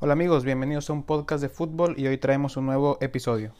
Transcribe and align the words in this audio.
Hola 0.00 0.14
amigos, 0.14 0.44
bienvenidos 0.44 0.90
a 0.90 0.92
un 0.92 1.04
podcast 1.04 1.40
de 1.40 1.48
fútbol 1.48 1.94
y 1.96 2.08
hoy 2.08 2.18
traemos 2.18 2.56
un 2.56 2.66
nuevo 2.66 2.98
episodio. 3.00 3.54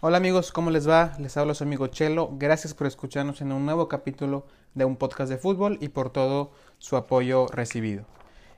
Hola 0.00 0.16
amigos, 0.16 0.50
¿cómo 0.50 0.70
les 0.70 0.88
va? 0.88 1.12
Les 1.18 1.36
habla 1.36 1.52
su 1.52 1.64
amigo 1.64 1.88
Chelo. 1.88 2.30
Gracias 2.38 2.72
por 2.72 2.86
escucharnos 2.86 3.42
en 3.42 3.52
un 3.52 3.66
nuevo 3.66 3.88
capítulo 3.88 4.46
de 4.74 4.86
un 4.86 4.96
podcast 4.96 5.30
de 5.30 5.36
fútbol 5.36 5.76
y 5.82 5.90
por 5.90 6.10
todo 6.10 6.50
su 6.78 6.96
apoyo 6.96 7.46
recibido. 7.48 8.06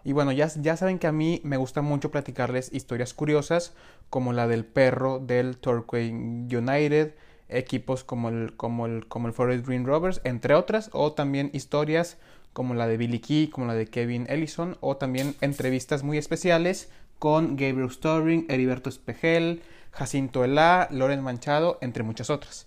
Y 0.05 0.13
bueno, 0.13 0.31
ya, 0.31 0.47
ya 0.47 0.77
saben 0.77 1.01
que 1.01 1.09
a 1.09 1.13
mí 1.13 1.41
me 1.43 1.57
gusta 1.57 1.83
mucho 1.83 2.13
platicarles 2.13 2.73
historias 2.73 3.15
curiosas 3.15 3.75
como 4.11 4.33
la 4.33 4.47
del 4.47 4.65
perro 4.65 5.19
del 5.19 5.59
Torquay 5.59 6.11
United, 6.13 7.15
equipos 7.51 8.05
como 8.05 8.29
el, 8.29 8.55
como 8.57 8.87
el, 8.87 9.07
como 9.07 9.29
el 9.29 9.33
Forest 9.33 9.67
Green 9.67 9.85
Rovers, 9.85 10.21
entre 10.25 10.55
otras, 10.55 10.91
o 10.93 11.13
también 11.13 11.51
historias 11.53 12.19
como 12.53 12.75
la 12.75 12.87
de 12.87 12.97
Billy 12.97 13.21
Key, 13.21 13.49
como 13.49 13.67
la 13.67 13.75
de 13.75 13.87
Kevin 13.87 14.27
Ellison, 14.29 14.77
o 14.81 14.97
también 14.97 15.35
entrevistas 15.41 16.03
muy 16.03 16.19
especiales 16.19 16.91
con 17.19 17.57
Gabriel 17.57 17.91
Storing, 17.91 18.47
Heriberto 18.49 18.89
Espejel, 18.89 19.63
Jacinto 19.93 20.45
Elá, 20.45 20.89
Loren 20.91 21.23
Manchado, 21.23 21.79
entre 21.81 22.03
muchas 22.03 22.31
otras. 22.31 22.67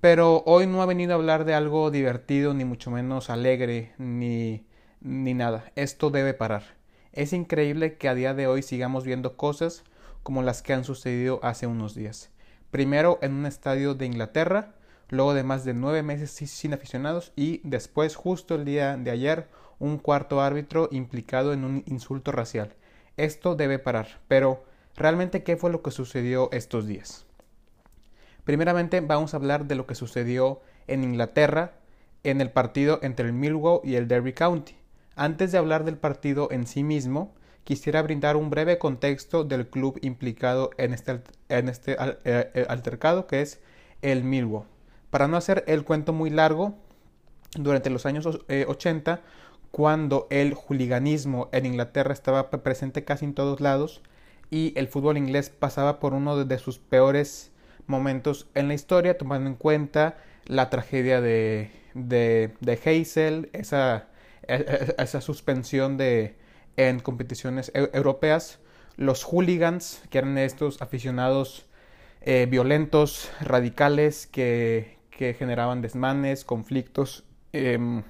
Pero 0.00 0.42
hoy 0.46 0.66
no 0.66 0.82
ha 0.82 0.86
venido 0.86 1.12
a 1.12 1.16
hablar 1.16 1.44
de 1.44 1.54
algo 1.54 1.90
divertido, 1.90 2.54
ni 2.54 2.64
mucho 2.64 2.90
menos 2.90 3.30
alegre, 3.30 3.92
ni, 3.98 4.64
ni 5.00 5.34
nada. 5.34 5.70
Esto 5.76 6.10
debe 6.10 6.34
parar. 6.34 6.64
Es 7.12 7.32
increíble 7.32 7.96
que 7.98 8.08
a 8.08 8.14
día 8.14 8.34
de 8.34 8.46
hoy 8.46 8.62
sigamos 8.62 9.04
viendo 9.04 9.36
cosas 9.36 9.84
como 10.22 10.42
las 10.42 10.62
que 10.62 10.72
han 10.72 10.84
sucedido 10.84 11.38
hace 11.42 11.66
unos 11.66 11.94
días 11.94 12.32
primero 12.72 13.18
en 13.20 13.34
un 13.34 13.44
estadio 13.46 13.94
de 13.94 14.06
Inglaterra, 14.06 14.72
luego 15.10 15.34
de 15.34 15.44
más 15.44 15.64
de 15.64 15.74
nueve 15.74 16.02
meses 16.02 16.30
sin 16.30 16.72
aficionados 16.72 17.32
y 17.36 17.60
después, 17.64 18.16
justo 18.16 18.54
el 18.54 18.64
día 18.64 18.96
de 18.96 19.10
ayer, 19.10 19.46
un 19.78 19.98
cuarto 19.98 20.40
árbitro 20.40 20.88
implicado 20.90 21.52
en 21.52 21.64
un 21.64 21.84
insulto 21.86 22.32
racial. 22.32 22.74
Esto 23.18 23.56
debe 23.56 23.78
parar, 23.78 24.20
pero 24.26 24.64
¿realmente 24.96 25.42
qué 25.42 25.58
fue 25.58 25.70
lo 25.70 25.82
que 25.82 25.90
sucedió 25.90 26.48
estos 26.50 26.86
días? 26.86 27.26
Primeramente 28.44 29.02
vamos 29.02 29.34
a 29.34 29.36
hablar 29.36 29.66
de 29.66 29.74
lo 29.74 29.86
que 29.86 29.94
sucedió 29.94 30.62
en 30.86 31.04
Inglaterra 31.04 31.74
en 32.24 32.40
el 32.40 32.50
partido 32.50 33.00
entre 33.02 33.26
el 33.26 33.34
Millwall 33.34 33.80
y 33.84 33.96
el 33.96 34.08
Derby 34.08 34.32
County. 34.32 34.76
Antes 35.14 35.52
de 35.52 35.58
hablar 35.58 35.84
del 35.84 35.98
partido 35.98 36.48
en 36.50 36.66
sí 36.66 36.84
mismo, 36.84 37.34
quisiera 37.64 38.02
brindar 38.02 38.36
un 38.36 38.50
breve 38.50 38.78
contexto 38.78 39.44
del 39.44 39.68
club 39.68 39.98
implicado 40.02 40.70
en 40.78 40.92
este, 40.92 41.22
este 41.48 41.92
eh, 41.92 42.16
eh, 42.24 42.66
altercado 42.68 43.26
que 43.26 43.40
es 43.40 43.60
el 44.02 44.24
Millwall. 44.24 44.66
Para 45.10 45.28
no 45.28 45.36
hacer 45.36 45.64
el 45.66 45.84
cuento 45.84 46.12
muy 46.12 46.30
largo, 46.30 46.74
durante 47.54 47.90
los 47.90 48.06
años 48.06 48.26
80, 48.26 49.12
eh, 49.12 49.18
cuando 49.70 50.26
el 50.30 50.54
juliganismo 50.54 51.48
en 51.52 51.66
Inglaterra 51.66 52.12
estaba 52.12 52.50
presente 52.50 53.04
casi 53.04 53.24
en 53.24 53.34
todos 53.34 53.60
lados 53.60 54.02
y 54.50 54.72
el 54.76 54.88
fútbol 54.88 55.16
inglés 55.16 55.50
pasaba 55.50 55.98
por 55.98 56.14
uno 56.14 56.44
de 56.44 56.58
sus 56.58 56.78
peores 56.78 57.50
momentos 57.86 58.48
en 58.54 58.68
la 58.68 58.74
historia, 58.74 59.16
tomando 59.18 59.48
en 59.48 59.56
cuenta 59.56 60.16
la 60.46 60.70
tragedia 60.70 61.20
de, 61.20 61.70
de, 61.94 62.52
Hazel, 62.84 63.50
e, 63.52 63.62
e, 63.62 64.94
esa 64.98 65.20
suspensión 65.20 65.96
de, 65.96 66.36
en 66.76 67.00
competiciones 67.00 67.72
europeas. 67.74 68.60
Los 68.96 69.24
hooligans, 69.24 70.02
que 70.10 70.18
eran 70.18 70.38
estos 70.38 70.82
aficionados 70.82 71.66
eh, 72.20 72.46
violentos, 72.48 73.30
radicales, 73.40 74.26
que, 74.26 75.00
generaban 75.38 75.82
desmanes, 75.82 76.44
conflictos, 76.44 77.24
em, 77.52 78.02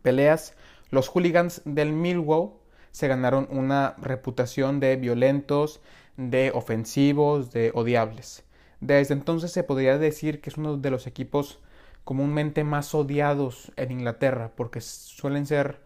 peleas. 0.00 0.54
Los 0.90 1.08
hooligans 1.08 1.60
del 1.66 1.92
Millwall 1.92 2.52
se 2.92 3.08
ganaron 3.08 3.46
una 3.50 3.94
reputación 3.98 4.80
de 4.80 4.96
violentos, 4.96 5.80
de 6.16 6.50
ofensivos, 6.54 7.52
de 7.52 7.72
odiables. 7.74 8.44
Desde 8.80 9.12
entonces 9.14 9.52
se 9.52 9.62
podría 9.64 9.98
decir 9.98 10.40
que 10.40 10.48
es 10.48 10.56
uno 10.56 10.78
de 10.78 10.90
los 10.90 11.06
equipos 11.06 11.60
comúnmente 12.04 12.64
más 12.64 12.94
odiados 12.94 13.72
en 13.76 13.92
Inglaterra, 13.92 14.52
porque 14.56 14.80
suelen 14.80 15.46
ser 15.46 15.80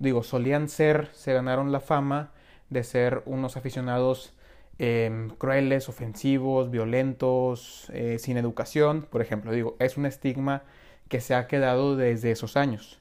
digo, 0.00 0.24
solían 0.24 0.68
ser, 0.68 1.10
se 1.12 1.32
ganaron 1.32 1.70
la 1.70 1.78
fama 1.78 2.32
de 2.70 2.82
ser 2.82 3.22
unos 3.26 3.56
aficionados 3.56 4.32
em, 4.78 5.30
crueles, 5.30 5.88
ofensivos, 5.88 6.70
violentos, 6.70 7.88
eh, 7.92 8.18
sin 8.18 8.36
educación, 8.36 9.06
por 9.08 9.22
ejemplo, 9.22 9.52
digo, 9.52 9.76
es 9.78 9.96
un 9.96 10.06
estigma 10.06 10.64
que 11.08 11.20
se 11.20 11.34
ha 11.34 11.46
quedado 11.46 11.94
desde 11.96 12.32
esos 12.32 12.56
años. 12.56 13.00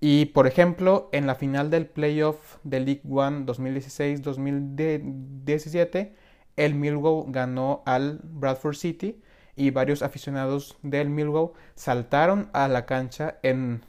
Y 0.00 0.26
por 0.26 0.46
ejemplo, 0.46 1.08
en 1.12 1.26
la 1.26 1.34
final 1.34 1.70
del 1.70 1.86
playoff 1.86 2.56
de 2.64 2.80
League 2.80 3.02
One 3.08 3.44
2016-2017, 3.44 6.12
el 6.56 6.74
Millwall 6.74 7.26
ganó 7.28 7.82
al 7.84 8.20
Bradford 8.22 8.76
City 8.76 9.20
y 9.56 9.70
varios 9.70 10.02
aficionados 10.02 10.78
del 10.82 11.10
Millwall 11.10 11.50
saltaron 11.74 12.48
a 12.54 12.68
la 12.68 12.86
cancha 12.86 13.38
en 13.42 13.82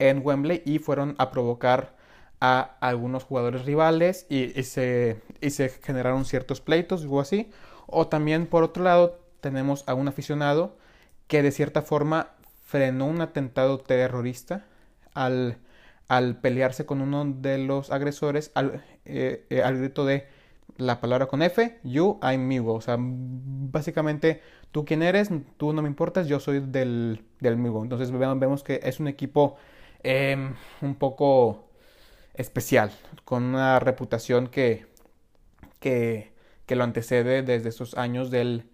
en 0.00 0.22
Wembley 0.24 0.62
y 0.64 0.80
fueron 0.80 1.14
a 1.18 1.30
provocar 1.30 1.94
a 2.40 2.76
algunos 2.80 3.24
jugadores 3.24 3.64
rivales 3.66 4.26
y, 4.28 4.48
se, 4.62 5.20
se 5.48 5.68
generaron 5.68 6.24
ciertos 6.24 6.60
pleitos 6.60 7.06
o 7.08 7.20
así. 7.20 7.50
O 7.86 8.08
también 8.08 8.46
por 8.46 8.64
otro 8.64 8.82
lado 8.82 9.20
tenemos 9.40 9.84
a 9.86 9.94
un 9.94 10.08
aficionado 10.08 10.76
que 11.28 11.42
de 11.42 11.52
cierta 11.52 11.82
forma 11.82 12.30
frenó 12.64 13.06
un 13.06 13.20
atentado 13.20 13.78
terrorista 13.78 14.64
al, 15.14 15.58
al 16.08 16.40
pelearse 16.40 16.86
con 16.86 17.00
uno 17.02 17.24
de 17.24 17.58
los 17.58 17.90
agresores 17.90 18.50
al, 18.54 18.82
eh, 19.04 19.46
eh, 19.50 19.62
al 19.62 19.78
grito 19.78 20.04
de 20.06 20.26
la 20.76 21.00
palabra 21.00 21.26
con 21.26 21.42
F, 21.42 21.78
you, 21.84 22.18
I'm 22.22 22.46
me. 22.46 22.60
O 22.60 22.80
sea, 22.80 22.96
básicamente, 22.98 24.40
tú 24.70 24.84
quién 24.84 25.02
eres, 25.02 25.30
tú 25.56 25.72
no 25.72 25.82
me 25.82 25.88
importas, 25.88 26.26
yo 26.26 26.40
soy 26.40 26.60
del, 26.60 27.22
del 27.40 27.54
Entonces 27.54 28.10
vemos 28.10 28.62
que 28.62 28.80
es 28.82 28.98
un 28.98 29.08
equipo 29.08 29.56
Em, 30.02 30.54
un 30.80 30.94
poco 30.94 31.68
especial, 32.34 32.90
con 33.24 33.42
una 33.44 33.78
reputación 33.80 34.48
que, 34.48 34.86
que, 35.78 36.32
que, 36.66 36.76
lo 36.76 36.84
antecede 36.84 37.42
desde 37.42 37.68
esos 37.68 37.96
años 37.98 38.30
del, 38.30 38.70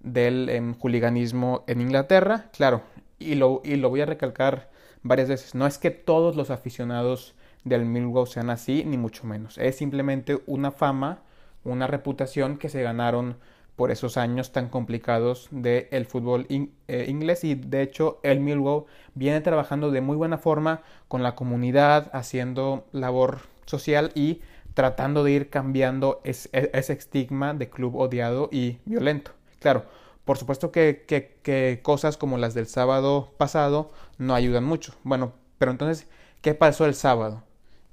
del 0.00 0.48
em, 0.48 0.74
juliganismo 0.74 1.64
en 1.66 1.82
Inglaterra. 1.82 2.50
Claro, 2.52 2.82
y 3.18 3.34
lo, 3.34 3.60
y 3.64 3.76
lo 3.76 3.90
voy 3.90 4.00
a 4.00 4.06
recalcar 4.06 4.70
varias 5.02 5.28
veces, 5.28 5.54
no 5.54 5.66
es 5.66 5.78
que 5.78 5.90
todos 5.90 6.36
los 6.36 6.50
aficionados 6.50 7.34
del 7.64 7.84
Millwall 7.84 8.26
sean 8.26 8.50
así, 8.50 8.84
ni 8.84 8.96
mucho 8.96 9.26
menos. 9.26 9.58
Es 9.58 9.76
simplemente 9.76 10.40
una 10.46 10.70
fama, 10.70 11.22
una 11.62 11.86
reputación 11.86 12.56
que 12.56 12.70
se 12.70 12.82
ganaron 12.82 13.36
por 13.80 13.90
esos 13.90 14.18
años 14.18 14.52
tan 14.52 14.68
complicados 14.68 15.48
del 15.50 16.04
fútbol 16.04 16.46
eh, 16.50 17.06
inglés 17.08 17.44
y 17.44 17.54
de 17.54 17.80
hecho 17.80 18.20
el 18.22 18.38
Millwall 18.38 18.84
viene 19.14 19.40
trabajando 19.40 19.90
de 19.90 20.02
muy 20.02 20.18
buena 20.18 20.36
forma 20.36 20.82
con 21.08 21.22
la 21.22 21.34
comunidad, 21.34 22.10
haciendo 22.12 22.84
labor 22.92 23.38
social 23.64 24.12
y 24.14 24.42
tratando 24.74 25.24
de 25.24 25.32
ir 25.32 25.48
cambiando 25.48 26.20
e, 26.24 26.32
ese 26.52 26.92
estigma 26.92 27.54
de 27.54 27.70
club 27.70 27.96
odiado 27.96 28.50
y 28.52 28.76
violento. 28.84 29.30
Claro, 29.60 29.86
por 30.26 30.36
supuesto 30.36 30.70
que, 30.70 31.06
que, 31.06 31.80
cosas 31.82 32.18
como 32.18 32.36
las 32.36 32.52
del 32.52 32.66
sábado 32.66 33.32
pasado 33.38 33.92
no 34.18 34.34
ayudan 34.34 34.64
mucho. 34.64 34.92
Bueno, 35.04 35.32
pero 35.56 35.70
entonces, 35.70 36.06
¿qué 36.42 36.52
pasó 36.52 36.84
el 36.84 36.94
sábado? 36.94 37.44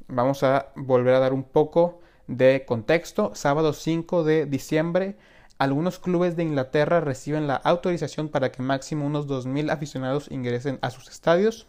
Vamos 0.10 0.44
a 0.44 0.68
volver 0.76 1.14
a 1.14 1.20
dar 1.20 1.32
un 1.32 1.44
poco 1.44 2.02
de 2.28 2.66
contexto. 2.68 3.32
Sábado 3.36 3.72
5 3.72 4.26
de 4.26 4.46
diciembre 4.48 5.16
algunos 5.58 6.00
clubes 6.00 6.36
de 6.36 6.44
Inglaterra 6.44 7.00
reciben 7.00 7.48
la 7.48 7.56
autorización 7.56 8.30
para 8.30 8.52
que 8.52 8.62
máximo 8.62 9.06
unos 9.06 9.28
2.000 9.28 9.72
aficionados 9.72 10.30
ingresen 10.32 10.80
a 10.82 10.92
sus 10.92 11.10
estadios, 11.10 11.68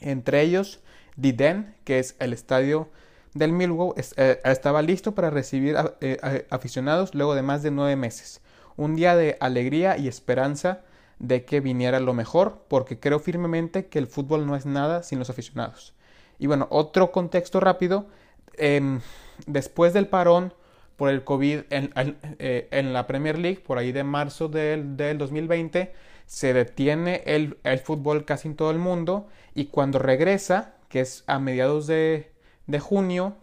entre 0.00 0.42
ellos 0.42 0.80
Den, 1.16 1.74
que 1.84 1.98
es 1.98 2.14
el 2.20 2.32
estadio 2.32 2.88
del 3.34 3.52
Millwall, 3.52 3.94
eh, 4.16 4.40
estaba 4.44 4.82
listo 4.82 5.14
para 5.14 5.30
recibir 5.30 5.76
eh, 6.00 6.46
aficionados 6.50 7.14
luego 7.14 7.34
de 7.34 7.42
más 7.42 7.62
de 7.62 7.72
nueve 7.72 7.96
meses. 7.96 8.40
Un 8.76 8.94
día 8.94 9.16
de 9.16 9.36
alegría 9.40 9.98
y 9.98 10.06
esperanza 10.06 10.82
de 11.18 11.44
que 11.44 11.58
viniera 11.60 11.98
lo 11.98 12.14
mejor, 12.14 12.62
porque 12.68 13.00
creo 13.00 13.18
firmemente 13.18 13.86
que 13.86 13.98
el 13.98 14.06
fútbol 14.06 14.46
no 14.46 14.54
es 14.54 14.64
nada 14.64 15.02
sin 15.02 15.18
los 15.18 15.30
aficionados. 15.30 15.92
Y 16.38 16.46
bueno, 16.46 16.68
otro 16.70 17.10
contexto 17.10 17.58
rápido. 17.58 18.06
Em, 18.54 19.00
después 19.46 19.92
del 19.92 20.06
parón 20.06 20.54
por 20.98 21.10
el 21.10 21.22
COVID 21.22 21.60
eh, 21.70 22.68
en, 22.72 22.92
la 22.92 23.06
Premier 23.06 23.38
League, 23.38 23.60
por 23.64 23.78
ahí 23.78 23.92
de 23.92 24.02
marzo 24.02 24.48
del, 24.48 24.96
2020, 24.96 25.94
se 26.26 26.52
detiene 26.52 27.22
el, 27.24 27.56
fútbol 27.84 28.24
casi 28.24 28.48
en 28.48 28.56
todo 28.56 28.72
el 28.72 28.78
mundo 28.78 29.28
y 29.54 29.66
cuando 29.66 30.00
regresa, 30.00 30.74
que 30.88 30.98
es 30.98 31.22
a 31.28 31.38
mediados 31.38 31.86
de, 31.86 32.32
junio, 32.80 33.36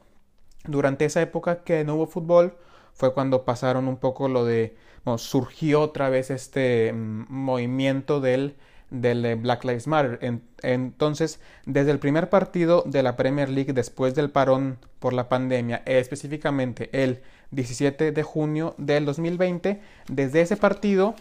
durante 0.66 1.06
esa 1.06 1.22
época 1.22 1.64
que 1.64 1.86
no 1.86 1.96
hubo 1.96 2.08
fútbol, 2.08 2.58
fue 2.94 3.14
cuando 3.14 3.46
pasaron 3.46 3.88
un 3.88 3.98
poco 3.98 4.28
lo 4.28 4.44
de, 4.44 4.76
surgió 5.16 5.80
otra 5.80 6.10
vez 6.10 6.32
este 6.32 6.92
mm, 6.92 7.28
movimiento 7.30 8.20
del 8.20 8.58
del 8.90 9.36
Black 9.38 9.64
Lives 9.64 9.88
Matter. 9.88 10.20
entonces, 10.62 11.40
desde 11.66 11.92
el 11.92 12.00
primer 12.00 12.30
partido 12.30 12.84
de 12.86 13.02
la 13.04 13.16
Premier 13.16 13.50
League 13.50 13.74
después 13.74 14.14
del 14.16 14.30
parón 14.30 14.78
por 15.00 15.14
la 15.14 15.28
pandemia, 15.28 15.82
específicamente 15.86 16.90
el 16.94 17.22
17 17.52 18.12
de 18.12 18.24
junio 18.24 18.76
del 18.78 19.06
2020, 19.06 19.82
desde 20.08 20.42
ese 20.42 20.58
partido, 20.58 21.16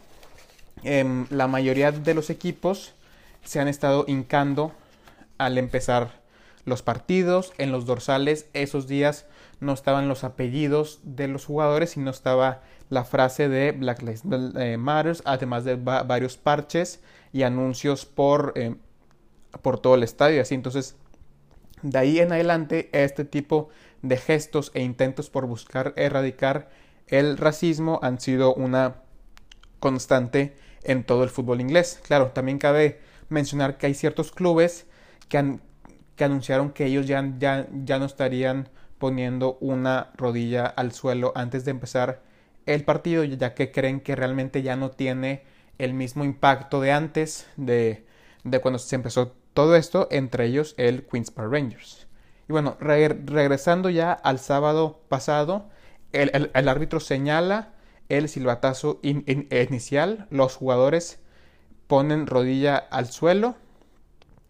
em, 0.83 1.27
la 1.31 1.47
mayoría 1.47 1.93
de 1.93 2.15
los 2.15 2.31
equipos 2.31 2.95
se 3.45 3.61
han 3.61 3.69
estado 3.69 4.05
hincando 4.09 4.73
al 5.39 5.59
empezar 5.59 6.23
los 6.65 6.83
partidos, 6.83 7.53
en 7.59 7.73
los 7.73 7.85
dorsales, 7.85 8.47
esos 8.55 8.87
días 8.87 9.27
no 9.61 9.73
estaban 9.73 10.09
los 10.09 10.25
apellidos 10.25 11.01
de 11.03 11.29
los 11.29 11.45
jugadores, 11.45 11.91
sino 11.91 12.11
estaba 12.11 12.63
la 12.91 13.05
frase 13.05 13.49
de 13.49 13.73
Black 13.73 14.03
Lives 14.03 14.23
eh, 14.57 14.77
Matter, 14.77 15.17
además 15.25 15.65
de 15.65 15.77
varios 15.77 16.37
parches 16.37 17.01
y 17.33 17.43
anuncios 17.43 18.07
por, 18.07 18.53
eh, 18.57 18.77
por 19.63 19.79
todo 19.79 19.95
el 19.95 20.03
estadio. 20.03 20.41
Así 20.41 20.55
entonces, 20.55 20.97
de 21.83 21.99
ahí 21.99 22.19
en 22.19 22.33
adelante, 22.33 22.89
este 22.93 23.25
tipo 23.25 23.69
de 24.05 24.19
gestos 24.19 24.71
e 24.75 24.83
intentos 24.83 25.31
por 25.31 25.47
buscar 25.47 25.95
erradicar 25.97 26.69
el 27.07 27.39
racismo 27.39 27.99
han 28.03 28.21
sido 28.21 28.55
una 28.55 28.97
constante 29.81 30.57
en 30.83 31.05
todo 31.05 31.25
el 31.25 31.31
fútbol 31.31 31.61
inglés. 31.61 32.01
Claro, 32.03 32.29
también 32.29 32.59
cabe 32.59 33.01
mencionar 33.31 33.79
que 33.79 33.87
hay 33.87 33.95
ciertos 33.95 34.31
clubes 34.31 34.87
que, 35.29 35.39
han, 35.39 35.63
que 36.17 36.25
anunciaron 36.25 36.71
que 36.71 36.85
ellos 36.85 37.07
ya, 37.07 37.35
ya, 37.39 37.67
ya 37.85 37.99
no 37.99 38.05
estarían 38.05 38.69
poniendo 38.99 39.57
una 39.61 40.11
rodilla 40.17 40.67
al 40.67 40.93
suelo 40.93 41.33
antes 41.35 41.65
de 41.65 41.71
empezar 41.71 42.23
el 42.67 42.85
partido, 42.85 43.25
ya 43.25 43.55
que 43.55 43.73
creen 43.73 44.01
que 44.01 44.17
realmente 44.17 44.63
ya 44.63 44.77
no 44.77 44.91
tiene 44.91 45.43
el 45.79 45.95
mismo 45.95 46.25
impacto 46.25 46.81
de 46.81 46.93
antes, 46.93 47.47
de, 47.57 48.07
de 48.45 48.61
cuando 48.61 48.79
se 48.79 48.97
empezó 48.97 49.33
todo 49.55 49.77
esto, 49.77 50.09
entre 50.11 50.47
ellos 50.47 50.75
el 50.77 51.07
Queens 51.07 51.31
Park 51.31 51.51
Rangers. 51.51 52.04
Y 52.49 52.53
bueno, 52.53 52.77
regresando 52.79 53.91
ya 53.91 54.13
al 54.13 54.39
sábado 54.39 55.01
pasado, 55.09 55.71
el, 56.13 56.51
el, 56.53 56.69
árbitro 56.69 57.01
señala 57.01 57.73
el 58.09 58.29
silbatazo 58.29 59.01
inicial, 59.03 60.27
los 60.31 60.57
jugadores 60.57 61.21
ponen 61.87 62.27
rodilla 62.27 62.77
al 62.77 63.07
suelo 63.07 63.57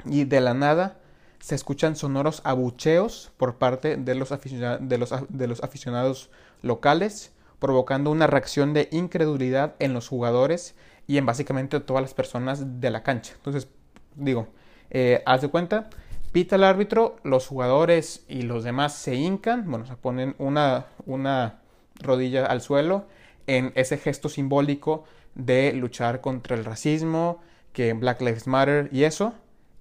y 0.05 0.25
de 0.25 0.41
la 0.41 0.55
nada 0.55 0.99
se 1.45 1.55
escuchan 1.55 1.95
sonoros 1.95 2.41
abucheos 2.45 3.31
por 3.37 3.57
parte 3.57 3.97
de 3.97 4.15
los, 4.15 4.31
de 4.31 4.99
los, 4.99 5.15
de 5.29 5.47
los 5.47 5.63
aficionados 5.63 6.31
locales, 6.63 7.33
provocando 7.59 8.11
una 8.11 8.27
reacción 8.27 8.73
de 8.73 8.89
incredulidad 8.93 9.75
en 9.79 9.93
los 9.93 10.09
jugadores 10.09 10.75
y 11.07 11.19
en 11.19 11.27
básicamente 11.27 11.81
todas 11.81 12.03
las 12.03 12.15
personas 12.15 12.81
de 12.81 12.91
la 12.91 13.03
cancha. 13.03 13.35
Entonces, 13.37 13.69
digo, 14.15 14.49
eh, 14.91 15.23
haz 15.27 15.43
de 15.43 15.49
cuenta, 15.49 15.91
pita 16.35 16.57
el 16.57 16.65
árbitro, 16.65 17.15
los 17.23 17.47
jugadores 17.47 18.25
y 18.27 18.43
los 18.43 18.65
demás 18.65 18.93
se 18.93 19.15
hincan, 19.15 19.71
bueno, 19.71 19.87
se 19.87 19.95
ponen 19.95 20.35
una, 20.39 20.87
una 21.07 21.61
rodilla 22.01 22.45
al 22.45 22.61
suelo 22.61 23.07
en 23.47 23.71
ese 23.77 23.99
gesto 23.99 24.29
simbólico 24.29 25.05
de 25.37 25.73
luchar 25.75 26.21
contra 26.21 26.57
el 26.57 26.65
racismo, 26.65 27.41
que 27.73 27.93
Black 27.93 28.21
Lives 28.21 28.49
Matter 28.49 28.89
y 28.91 29.05
eso, 29.05 29.35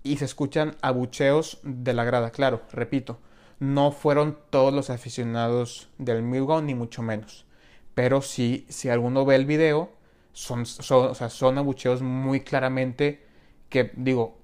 y 0.04 0.18
se 0.18 0.26
escuchan 0.26 0.76
abucheos 0.84 1.58
de 1.64 1.96
la 1.96 2.04
grada. 2.04 2.30
Claro, 2.30 2.62
repito, 2.72 3.18
no 3.60 3.92
fueron 3.92 4.38
todos 4.52 4.72
los 4.72 4.92
aficionados 4.92 5.90
del 5.98 6.22
Millwall, 6.22 6.68
ni 6.68 6.76
mucho 6.76 7.02
menos. 7.02 7.48
Pero 7.96 8.22
sí, 8.22 8.68
si 8.70 8.90
alguno 8.90 9.26
ve 9.26 9.38
el 9.38 9.48
video, 9.48 9.90
son, 10.34 10.68
son, 10.68 11.16
son 11.16 11.58
abucheos 11.58 12.04
muy 12.04 12.42
claramente 12.42 13.26
que, 13.70 13.92
digo, 13.96 14.38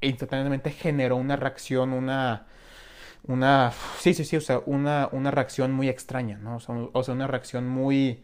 instantáneamente 0.00 0.70
generó 0.70 1.16
una 1.16 1.36
reacción, 1.36 1.92
una, 1.92 2.46
una, 3.26 3.72
sí, 3.98 4.14
sí, 4.14 4.24
sí, 4.24 4.36
o 4.36 4.40
sea, 4.40 4.60
una, 4.66 5.08
una 5.12 5.30
reacción 5.30 5.72
muy 5.72 5.88
extraña, 5.88 6.38
¿no? 6.38 6.56
O 6.92 7.02
sea, 7.02 7.14
una 7.14 7.26
reacción 7.26 7.68
muy, 7.68 8.22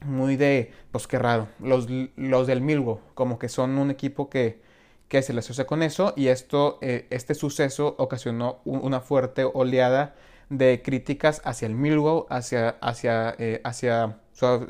muy 0.00 0.36
de, 0.36 0.72
pues 0.90 1.06
qué 1.06 1.18
raro, 1.18 1.48
los, 1.60 1.88
los 2.16 2.46
del 2.46 2.60
Milgo, 2.60 3.00
como 3.14 3.38
que 3.38 3.48
son 3.48 3.78
un 3.78 3.90
equipo 3.90 4.28
que, 4.30 4.60
que 5.08 5.22
se 5.22 5.32
les 5.34 5.44
asocia 5.44 5.66
con 5.66 5.82
eso 5.82 6.14
y 6.16 6.28
esto, 6.28 6.78
eh, 6.80 7.06
este 7.10 7.34
suceso 7.34 7.94
ocasionó 7.98 8.60
una 8.64 9.00
fuerte 9.00 9.44
oleada 9.44 10.14
de 10.48 10.82
críticas 10.82 11.40
hacia 11.44 11.66
el 11.66 11.74
Millwall, 11.74 12.24
hacia, 12.28 12.70
hacia, 12.80 13.34
eh, 13.38 13.60
hacia 13.64 14.18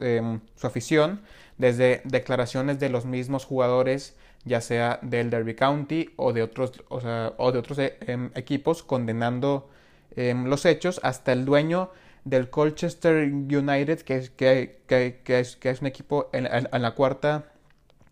em, 0.00 0.40
su, 0.54 0.66
afición, 0.66 1.22
desde 1.58 2.02
declaraciones 2.04 2.78
de 2.78 2.88
los 2.88 3.04
mismos 3.04 3.44
jugadores, 3.44 4.16
ya 4.44 4.60
sea 4.60 4.98
del 5.02 5.30
Derby 5.30 5.54
County 5.54 6.10
o 6.16 6.32
de 6.32 6.42
otros, 6.42 6.72
o, 6.88 7.52
de 7.52 7.58
otros 7.58 7.78
em, 7.78 8.30
equipos, 8.34 8.82
condenando 8.82 9.68
em, 10.16 10.46
los 10.46 10.64
hechos, 10.64 11.00
hasta 11.02 11.32
el 11.32 11.44
dueño 11.44 11.90
del 12.24 12.50
Colchester 12.50 13.24
United, 13.24 14.00
que, 14.00 14.30
que, 14.36 14.80
que, 14.86 15.40
es, 15.40 15.56
que 15.56 15.70
es, 15.70 15.80
un 15.80 15.86
equipo 15.86 16.30
en 16.32 16.82
la 16.82 16.94
cuarta 16.94 17.52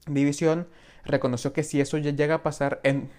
división, 0.06 0.67
reconoció 1.05 1.53
que 1.53 1.62
si 1.62 1.81
eso 1.81 1.99
ya 1.99 2.11
llega 2.11 2.37
a 2.37 2.43
pasar 2.43 2.81
en, 2.83 3.11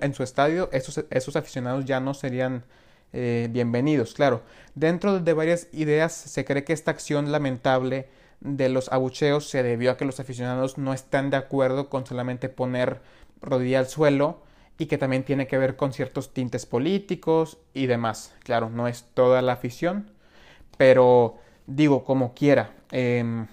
en 0.00 0.14
su 0.14 0.22
estadio, 0.22 0.68
esos, 0.72 1.04
esos, 1.10 1.36
aficionados 1.36 1.84
ya 1.84 2.00
no 2.00 2.14
serían 2.14 2.64
eh, 3.12 3.48
bienvenidos. 3.50 4.14
Claro, 4.14 4.42
dentro 4.74 5.20
de 5.20 5.32
varias 5.32 5.68
ideas 5.72 6.12
se 6.12 6.44
cree 6.44 6.64
que 6.64 6.72
esta 6.72 6.90
acción 6.90 7.32
lamentable 7.32 8.08
de 8.44 8.68
los 8.68 8.92
abucheos 8.92 9.48
se 9.48 9.64
debió 9.64 9.90
a 9.90 9.96
que 9.96 10.04
los 10.04 10.20
aficionados 10.20 10.78
no 10.78 10.94
están 10.94 11.30
de 11.30 11.36
acuerdo 11.38 11.88
con 11.88 12.06
solamente 12.06 12.48
poner 12.48 13.00
rodilla 13.40 13.80
al 13.80 13.88
suelo 13.88 14.42
y 14.78 14.86
que 14.86 14.98
también 14.98 15.24
tiene 15.24 15.48
que 15.48 15.58
ver 15.58 15.76
con 15.76 15.92
ciertos 15.92 16.32
tintes 16.32 16.66
políticos 16.66 17.58
y 17.74 17.86
demás. 17.86 18.34
Claro, 18.44 18.70
no 18.70 18.86
es 18.86 19.04
toda 19.14 19.42
la 19.42 19.54
afición, 19.54 20.10
pero 20.78 21.38
digo, 21.66 22.04
como 22.04 22.34
quiera. 22.34 22.70
Em, 22.92 23.48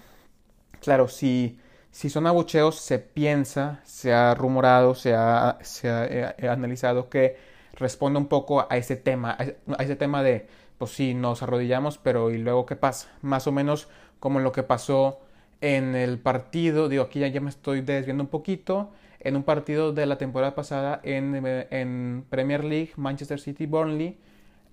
claro, 0.80 1.08
si 1.08 1.58
si 1.92 2.08
son 2.10 2.26
abucheos, 2.26 2.76
se 2.76 2.98
piensa, 2.98 3.80
se 3.84 4.14
ha 4.14 4.34
rumorado, 4.34 4.94
se 4.94 5.14
ha, 5.14 5.58
eh, 5.84 6.48
analizado 6.48 7.10
que 7.10 7.36
responde 7.74 8.18
un 8.18 8.28
poco 8.28 8.66
a 8.68 8.76
ese 8.78 8.96
tema, 8.96 9.36
a 9.38 9.82
ese 9.82 9.96
tema 9.96 10.22
de, 10.22 10.48
pues 10.78 10.92
sí, 10.92 11.12
nos 11.14 11.42
arrodillamos, 11.42 11.98
pero 11.98 12.30
¿y 12.30 12.38
luego 12.38 12.64
qué 12.66 12.76
pasa? 12.76 13.08
Más 13.20 13.46
o 13.46 13.52
menos 13.52 13.88
como 14.22 14.38
lo 14.38 14.52
que 14.52 14.62
pasó 14.62 15.18
en 15.60 15.96
el 15.96 16.20
partido, 16.20 16.88
digo, 16.88 17.02
aquí 17.02 17.18
ya, 17.18 17.26
ya 17.26 17.40
me 17.40 17.50
estoy 17.50 17.80
desviando 17.80 18.22
un 18.22 18.30
poquito, 18.30 18.92
en 19.18 19.34
un 19.34 19.42
partido 19.42 19.92
de 19.92 20.06
la 20.06 20.16
temporada 20.16 20.54
pasada 20.54 21.00
en, 21.02 21.44
en 21.44 22.24
Premier 22.30 22.62
League, 22.62 22.92
Manchester 22.94 23.40
City 23.40 23.66
Burnley, 23.66 24.20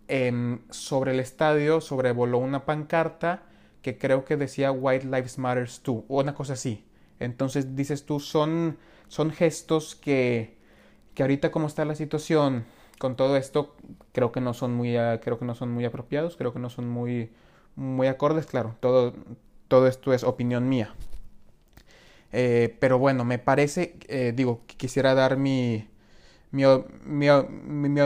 em, 0.07 0.59
sobre 0.69 1.13
el 1.13 1.19
estadio 1.19 1.81
sobrevoló 1.81 2.37
una 2.37 2.63
pancarta 2.63 3.41
que 3.81 3.97
creo 3.97 4.23
que 4.23 4.37
decía 4.37 4.71
White 4.71 5.05
Lives 5.05 5.39
Matters 5.39 5.79
Too, 5.81 6.05
o 6.07 6.19
una 6.21 6.35
cosa 6.35 6.53
así. 6.53 6.85
Entonces 7.19 7.75
dices 7.75 8.05
tú, 8.05 8.19
son, 8.19 8.77
son 9.07 9.31
gestos 9.31 9.95
que, 9.95 10.57
que 11.15 11.23
ahorita 11.23 11.49
como 11.49 11.65
está 11.65 11.85
la 11.85 11.95
situación 11.95 12.65
con 12.99 13.15
todo 13.15 13.35
esto, 13.35 13.75
creo 14.11 14.31
que 14.31 14.41
no 14.41 14.53
son 14.53 14.75
muy, 14.75 14.93
creo 15.23 15.39
que 15.39 15.45
no 15.45 15.55
son 15.55 15.71
muy 15.71 15.85
apropiados, 15.85 16.37
creo 16.37 16.53
que 16.53 16.59
no 16.59 16.69
son 16.69 16.87
muy, 16.87 17.31
muy 17.75 18.07
acordes, 18.07 18.45
claro, 18.45 18.75
todo, 18.79 19.13
todo 19.67 19.87
esto 19.87 20.13
es 20.13 20.23
opinión 20.23 20.69
mía. 20.69 20.93
Eh, 22.31 22.77
pero 22.79 22.99
bueno, 22.99 23.25
me 23.25 23.39
parece, 23.39 23.97
eh, 24.07 24.33
digo, 24.35 24.61
quisiera 24.77 25.15
dar 25.15 25.37
mi 25.37 25.87
mi, 26.51 26.63
mi, 27.05 27.99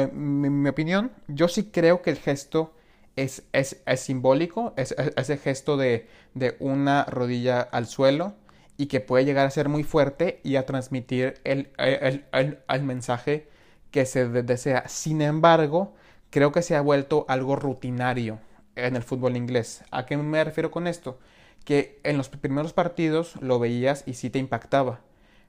mi, 0.50 0.70
opinión. 0.70 1.12
Yo 1.28 1.48
sí 1.48 1.66
creo 1.66 2.02
que 2.02 2.10
el 2.12 2.18
gesto 2.18 2.74
es, 3.16 3.44
es, 3.54 3.82
es 3.86 4.00
simbólico, 4.02 4.74
es, 4.78 4.96
ese 5.18 5.38
gesto 5.38 5.78
de, 5.78 6.08
de 6.34 6.56
una 6.60 7.06
rodilla 7.06 7.62
al 7.62 7.88
suelo 7.88 8.36
y 8.78 8.88
que 8.88 9.00
puede 9.00 9.26
llegar 9.26 9.46
a 9.46 9.52
ser 9.52 9.70
muy 9.70 9.84
fuerte 9.84 10.40
y 10.44 10.56
a 10.56 10.66
transmitir 10.66 11.36
el, 11.44 11.72
el, 11.78 12.84
mensaje 12.84 13.48
que 13.92 14.06
se 14.06 14.28
desea. 14.28 14.88
Sin 14.88 15.22
embargo, 15.22 15.94
creo 16.30 16.52
que 16.52 16.62
se 16.64 16.76
ha 16.76 16.82
vuelto 16.82 17.26
algo 17.30 17.56
rutinario 17.56 18.40
en 18.76 18.96
el 18.96 19.04
fútbol 19.04 19.38
inglés. 19.38 19.84
¿A 19.92 20.06
qué 20.06 20.18
me 20.18 20.44
refiero 20.44 20.72
con 20.72 20.88
esto? 20.88 21.20
Que 21.66 22.00
en 22.04 22.18
los 22.18 22.30
primeros 22.30 22.74
partidos 22.74 23.36
lo 23.42 23.60
veías 23.60 24.04
y 24.06 24.14
sí 24.16 24.30
te 24.30 24.40
impactaba. 24.40 25.02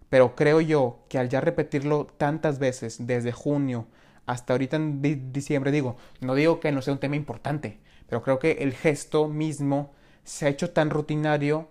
Pero 0.09 0.37
creo 0.37 0.61
yo 0.61 1.01
que 1.09 1.19
al 1.19 1.29
ya 1.29 1.41
repetirlo 1.41 2.07
tantas 2.19 2.59
veces, 2.59 3.07
desde 3.07 3.33
junio 3.33 3.87
hasta 4.27 4.55
ahorita 4.55 4.77
en 4.77 5.33
diciembre, 5.33 5.71
digo, 5.71 5.97
no 6.21 6.35
digo 6.35 6.61
que 6.61 6.73
no 6.73 6.83
sea 6.83 6.95
un 6.95 7.01
tema 7.01 7.17
importante, 7.17 7.79
pero 8.09 8.23
creo 8.23 8.39
que 8.39 8.53
el 8.61 8.73
gesto 8.75 9.29
mismo 9.29 9.93
se 10.25 10.47
ha 10.47 10.49
hecho 10.49 10.71
tan 10.71 10.91
rutinario 10.91 11.69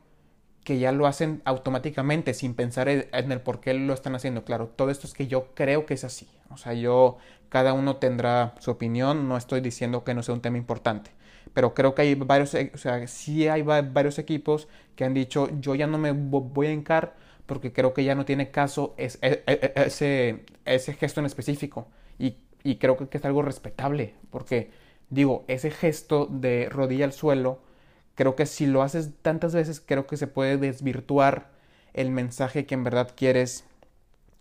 que 0.64 0.80
ya 0.80 0.92
lo 0.92 1.08
hacen 1.08 1.42
automáticamente 1.46 2.34
sin 2.34 2.54
pensar 2.54 2.88
en 2.90 3.32
el 3.32 3.42
por 3.42 3.60
qué 3.60 3.74
lo 3.74 3.94
están 3.94 4.16
haciendo. 4.16 4.46
Claro, 4.46 4.68
todo 4.68 4.90
esto 4.92 5.08
es 5.08 5.14
que 5.14 5.28
yo 5.28 5.54
creo 5.56 5.86
que 5.86 5.94
es 5.96 6.04
así. 6.04 6.28
O 6.50 6.58
sea, 6.58 6.74
yo, 6.74 7.18
cada 7.50 7.74
uno 7.74 7.98
tendrá 7.98 8.56
su 8.60 8.72
opinión, 8.72 9.28
no 9.28 9.36
estoy 9.38 9.62
diciendo 9.62 10.04
que 10.04 10.14
no 10.14 10.24
sea 10.24 10.36
un 10.36 10.42
tema 10.42 10.58
importante. 10.58 11.12
Pero 11.54 11.74
creo 11.74 11.94
que 11.96 12.02
hay 12.04 12.16
varios, 12.16 12.56
o 12.74 12.78
sea, 12.78 13.08
sí 13.08 13.48
hay 13.48 13.62
varios 13.62 14.20
equipos 14.20 14.68
que 14.96 15.06
han 15.06 15.14
dicho, 15.14 15.50
yo 15.60 15.76
ya 15.76 15.88
no 15.88 15.98
me 15.98 16.12
voy 16.12 16.68
a 16.68 16.72
encar 16.72 17.16
porque 17.46 17.74
creo 17.74 17.94
que 17.94 18.04
ya 18.04 18.16
no 18.16 18.26
tiene 18.26 18.52
caso 18.52 18.96
e, 18.98 19.12
e, 19.22 19.44
e, 19.46 19.74
ese, 19.76 20.46
ese 20.66 20.94
gesto 20.94 21.20
en 21.20 21.26
específico. 21.26 21.88
Y, 22.18 22.38
y 22.64 22.78
creo 22.78 22.98
que 22.98 23.18
es 23.18 23.26
algo 23.26 23.42
respetable, 23.42 24.16
porque 24.32 24.72
digo, 25.10 25.44
ese 25.48 25.72
gesto 25.72 26.28
de 26.28 26.70
rodilla 26.70 27.06
al 27.06 27.14
suelo, 27.14 27.60
creo 28.16 28.36
que 28.36 28.46
si 28.46 28.66
lo 28.66 28.82
haces 28.82 29.12
tantas 29.22 29.54
veces, 29.54 29.82
creo 29.86 30.08
que 30.08 30.18
se 30.18 30.28
puede 30.28 30.58
desvirtuar 30.58 31.52
el 31.94 32.10
mensaje 32.12 32.66
que 32.66 32.76
en 32.76 32.84
verdad 32.84 33.12
quieres 33.16 33.66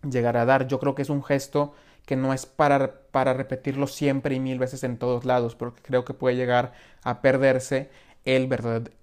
llegar 0.09 0.37
a 0.37 0.45
dar. 0.45 0.67
Yo 0.67 0.79
creo 0.79 0.95
que 0.95 1.01
es 1.01 1.09
un 1.09 1.23
gesto 1.23 1.73
que 2.05 2.15
no 2.15 2.33
es 2.33 2.45
para, 2.45 3.01
para 3.11 3.33
repetirlo 3.33 3.87
siempre 3.87 4.35
y 4.35 4.39
mil 4.39 4.59
veces 4.59 4.83
en 4.83 4.97
todos 4.97 5.25
lados, 5.25 5.55
porque 5.55 5.81
creo 5.81 6.05
que 6.05 6.13
puede 6.13 6.35
llegar 6.35 6.73
a 7.03 7.21
perderse 7.21 7.89
el, 8.25 8.49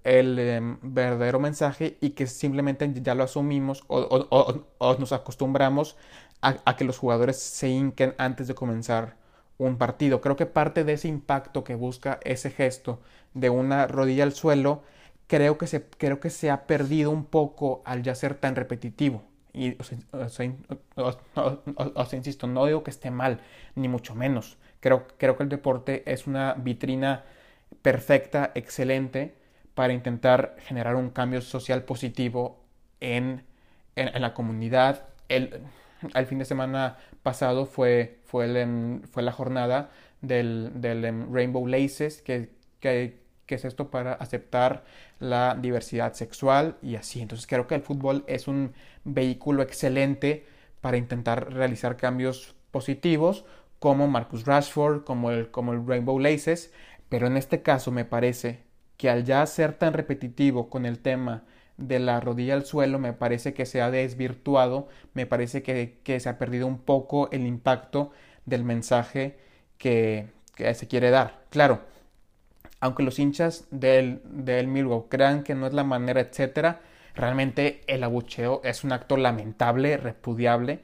el 0.03 0.39
em, 0.39 0.77
verdadero 0.81 1.39
mensaje 1.39 1.97
y 2.01 2.11
que 2.11 2.27
simplemente 2.27 2.91
ya 3.01 3.15
lo 3.15 3.23
asumimos 3.23 3.83
o, 3.87 4.95
nos 4.99 5.11
acostumbramos 5.13 5.97
a, 6.41 6.75
que 6.75 6.85
los 6.85 6.97
jugadores 6.97 7.37
se 7.37 7.69
hinquen 7.69 8.15
antes 8.17 8.47
de 8.47 8.55
comenzar 8.55 9.15
un 9.57 9.77
partido. 9.77 10.21
Creo 10.21 10.35
que 10.35 10.47
parte 10.47 10.83
de 10.83 10.93
ese 10.93 11.07
impacto 11.07 11.63
que 11.63 11.75
busca 11.75 12.19
ese 12.23 12.49
gesto 12.49 12.99
de 13.33 13.49
una 13.49 13.87
rodilla 13.87 14.23
al 14.23 14.33
suelo, 14.33 14.83
creo 15.27 15.57
que 15.57 15.67
se, 15.67 15.85
creo 15.85 16.19
que 16.19 16.29
se 16.31 16.49
ha 16.49 16.65
perdido 16.67 17.11
un 17.11 17.25
poco 17.25 17.81
al 17.85 18.03
ya 18.03 18.15
ser 18.15 18.35
tan 18.35 18.55
repetitivo. 18.55 19.23
Y, 19.53 19.77
o 19.79 19.83
sea, 20.29 22.17
insisto, 22.17 22.47
no 22.47 22.65
digo 22.65 22.83
que 22.83 22.91
esté 22.91 23.11
mal, 23.11 23.41
ni 23.75 23.87
mucho 23.87 24.15
menos. 24.15 24.57
Creo, 24.79 25.07
creo 25.17 25.37
que 25.37 25.43
el 25.43 25.49
deporte 25.49 26.03
es 26.11 26.25
una 26.27 26.53
vitrina 26.53 27.25
perfecta, 27.81 28.51
excelente, 28.55 29.35
para 29.73 29.93
intentar 29.93 30.55
generar 30.59 30.95
un 30.95 31.09
cambio 31.09 31.41
social 31.41 31.83
positivo 31.83 32.61
en, 32.99 33.43
en, 33.95 34.21
la 34.21 34.33
comunidad. 34.33 35.05
El, 35.29 35.61
el, 36.13 36.25
fin 36.25 36.39
de 36.39 36.45
semana 36.45 36.97
pasado 37.23 37.65
fue, 37.65 38.19
fue, 38.25 38.45
el, 38.45 39.01
fue 39.07 39.23
la 39.23 39.31
jornada 39.31 39.91
del, 40.21 40.71
del 40.75 41.05
em, 41.05 41.33
Rainbow 41.33 41.67
Laces, 41.67 42.21
que, 42.21 42.49
que, 43.45 43.55
es 43.55 43.65
esto 43.65 43.91
para 43.91 44.13
aceptar 44.13 44.83
la 45.19 45.57
diversidad 45.59 46.13
sexual 46.13 46.77
y 46.81 46.95
así. 46.95 47.21
Entonces 47.21 47.47
creo 47.47 47.67
que 47.67 47.75
el 47.75 47.81
fútbol 47.81 48.23
es 48.27 48.47
un 48.47 48.73
vehículo 49.03 49.61
excelente 49.61 50.45
para 50.81 50.97
intentar 50.97 51.53
realizar 51.53 51.97
cambios 51.97 52.55
positivos 52.71 53.45
como 53.79 54.07
Marcus 54.07 54.45
Rashford, 54.45 55.03
como 55.03 55.31
el, 55.31 55.49
como 55.51 55.73
el 55.73 55.85
Rainbow 55.85 56.19
Laces, 56.19 56.71
pero 57.09 57.27
en 57.27 57.35
este 57.35 57.61
caso 57.61 57.91
me 57.91 58.05
parece 58.05 58.63
que 58.95 59.09
al 59.09 59.25
ya 59.25 59.45
ser 59.47 59.73
tan 59.73 59.93
repetitivo 59.93 60.69
con 60.69 60.85
el 60.85 60.99
tema 60.99 61.43
de 61.77 61.99
la 61.99 62.19
rodilla 62.19 62.53
al 62.53 62.65
suelo, 62.65 62.99
me 62.99 63.13
parece 63.13 63.53
que 63.53 63.65
se 63.65 63.81
ha 63.81 63.89
desvirtuado, 63.89 64.87
me 65.13 65.25
parece 65.25 65.63
que, 65.63 66.19
se 66.19 66.29
ha 66.29 66.37
perdido 66.37 66.67
un 66.67 66.77
poco 66.77 67.29
el 67.31 67.47
impacto 67.47 68.11
del 68.45 68.63
mensaje 68.63 69.39
que, 69.77 70.27
se 70.55 70.87
quiere 70.87 71.09
dar. 71.09 71.41
Claro, 71.49 71.81
aunque 72.81 73.03
los 73.03 73.19
hinchas 73.19 73.67
del, 73.71 74.21
del 74.25 74.67
Millwall 74.67 75.05
crean 75.07 75.43
que 75.43 75.55
no 75.55 75.67
es 75.67 75.73
la 75.73 75.83
manera, 75.83 76.19
etcétera, 76.19 76.81
realmente 77.15 77.81
el 77.87 78.03
abucheo 78.03 78.61
es 78.63 78.83
un 78.83 78.91
acto 78.91 79.17
lamentable, 79.17 79.97
repudiable, 79.97 80.81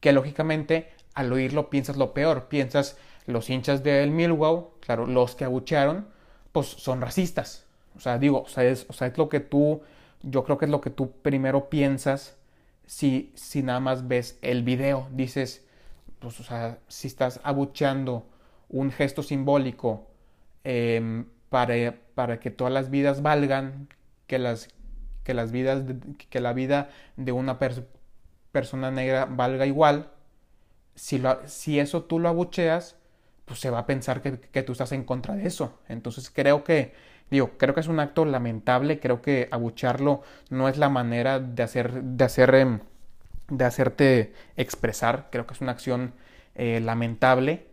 que 0.00 0.12
lógicamente 0.12 0.90
al 1.14 1.32
oírlo 1.32 1.70
piensas 1.70 1.96
lo 1.96 2.12
peor, 2.12 2.48
piensas 2.48 2.98
los 3.26 3.48
hinchas 3.48 3.82
del 3.82 4.10
Millwall, 4.10 4.66
claro, 4.80 5.06
los 5.06 5.34
que 5.34 5.44
abuchearon, 5.44 6.08
pues 6.52 6.66
son 6.66 7.00
racistas. 7.00 7.64
O 7.96 8.00
sea, 8.00 8.18
digo, 8.18 8.42
o 8.42 8.48
sea, 8.48 8.64
es, 8.64 8.86
lo 9.16 9.28
que 9.28 9.40
tú, 9.40 9.82
yo 10.22 10.44
creo 10.44 10.58
que 10.58 10.66
es 10.66 10.70
lo 10.70 10.80
que 10.80 10.90
tú 10.90 11.12
primero 11.22 11.68
piensas 11.70 12.36
si, 12.86 13.32
si 13.34 13.62
nada 13.62 13.80
más 13.80 14.06
ves 14.08 14.38
el 14.42 14.62
video. 14.62 15.08
Dices, 15.12 15.66
pues, 16.18 16.38
o 16.40 16.44
sea, 16.44 16.78
si 16.88 17.08
estás 17.08 17.40
abucheando 17.42 18.26
un 18.68 18.90
gesto 18.90 19.22
simbólico 19.22 20.06
em, 20.64 21.26
para, 21.48 21.94
para 22.14 22.40
que 22.40 22.50
todas 22.50 22.72
las 22.72 22.90
vidas 22.90 23.22
valgan, 23.22 23.88
que 24.26 24.38
las, 24.38 24.68
que 25.24 25.34
las 25.34 25.52
vidas, 25.52 25.84
que 26.30 26.40
la 26.40 26.52
vida 26.52 26.90
de 27.16 27.32
una 27.32 27.58
persona 28.52 28.90
negra 28.90 29.26
valga 29.26 29.66
igual, 29.66 30.10
si, 30.94 31.18
lo, 31.18 31.38
si 31.46 31.78
eso 31.78 32.04
tú 32.04 32.18
lo 32.18 32.28
abucheas, 32.28 32.96
pues 33.44 33.60
se 33.60 33.70
va 33.70 33.80
a 33.80 33.86
pensar 33.86 34.20
que, 34.22 34.62
tú 34.62 34.72
estás 34.72 34.92
en 34.92 35.04
contra 35.04 35.36
de 35.36 35.46
eso. 35.46 35.78
Entonces 35.88 36.30
creo 36.30 36.64
que, 36.64 36.94
digo, 37.30 37.52
creo 37.58 37.74
que 37.74 37.80
es 37.80 37.86
un 37.86 38.00
acto 38.00 38.24
lamentable, 38.24 38.98
creo 38.98 39.22
que 39.22 39.48
abucharlo 39.50 40.22
no 40.50 40.68
es 40.68 40.78
la 40.78 40.88
manera 40.88 41.38
de 41.38 41.62
hacer, 41.62 42.02
de 42.02 42.24
hacer, 42.24 42.54
em, 42.54 42.80
de 43.48 43.64
hacerte 43.64 44.32
expresar, 44.56 45.28
creo 45.30 45.46
que 45.46 45.54
es 45.54 45.60
una 45.60 45.72
acción 45.72 46.12
eh, 46.56 46.80
lamentable. 46.80 47.65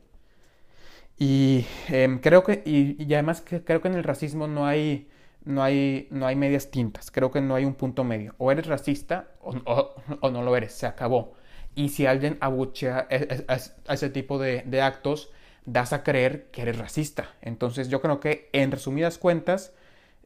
Y 1.17 1.65
em, 1.89 2.20
creo 2.20 2.43
que, 2.43 2.63
y, 2.65 3.13
además 3.13 3.41
que, 3.41 3.63
creo 3.63 3.82
que 3.82 3.88
en 3.88 3.96
el 3.96 4.03
racismo 4.03 4.48
no 4.48 4.65
hay, 4.65 5.08
no 5.46 5.63
hay, 5.63 6.08
no 6.12 6.25
hay 6.25 6.36
medias 6.36 6.72
tintas, 6.72 7.12
creo 7.12 7.32
que 7.32 7.41
no 7.41 7.55
hay 7.55 7.65
un 7.65 7.75
punto 7.75 8.03
medio. 8.03 8.36
O 8.38 8.51
eres 8.51 8.67
racista 8.67 9.29
o, 9.41 10.29
no 10.29 10.41
lo 10.41 10.55
eres, 10.58 10.74
se 10.74 10.88
acabó. 10.88 11.34
Y 11.75 11.89
si 11.89 12.05
alguien 12.05 12.38
abuchea 12.41 13.08
e, 13.10 13.27
e, 13.29 13.46
a, 13.48 13.93
ese 13.93 14.10
tipo 14.10 14.39
de 14.39 14.82
actos, 14.82 15.32
das 15.65 15.93
a 15.93 16.03
creer 16.03 16.48
que 16.51 16.62
eres 16.63 16.77
racista. 16.77 17.29
Entonces 17.41 17.89
yo 17.89 18.01
creo 18.01 18.20
que 18.20 18.50
en 18.53 18.72
resumidas 18.72 19.17
cuentas 19.17 19.74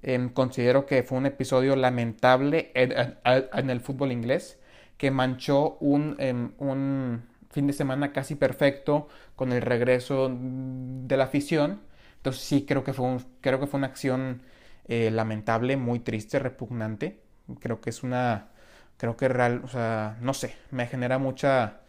em, 0.01 0.29
considero 0.29 0.85
que 0.85 1.03
fue 1.03 1.17
un 1.17 1.25
episodio 1.25 1.75
lamentable 1.75 2.71
en, 2.73 3.69
el 3.69 3.79
fútbol 3.81 4.11
inglés 4.11 4.59
que 4.97 5.11
manchó 5.11 5.77
un, 5.79 6.15
em, 6.19 6.51
un, 6.57 7.23
fin 7.57 7.65
de 7.65 7.73
semana 7.73 8.13
casi 8.13 8.35
perfecto 8.35 9.07
con 9.35 9.51
el 9.51 9.63
regreso 9.63 10.29
de 10.31 11.17
la 11.17 11.23
afición. 11.23 11.81
Entonces 12.17 12.43
sí 12.43 12.67
creo 12.67 12.83
que 12.83 12.93
fue, 12.93 13.17
creo 13.41 13.59
que 13.59 13.65
fue 13.65 13.79
una 13.79 13.87
acción 13.87 14.43
eh, 14.87 15.09
lamentable, 15.09 15.75
muy 15.75 15.99
triste, 15.99 16.37
repugnante. 16.37 17.19
Creo 17.59 17.81
que 17.81 17.89
es 17.89 18.03
una, 18.03 18.49
creo 18.97 19.17
que 19.17 19.27
real, 19.27 19.61
o 19.63 19.67
sea, 19.67 20.17
no 20.21 20.35
sé, 20.35 20.53
me 20.69 20.85
genera 20.85 21.17
mucha, 21.17 21.79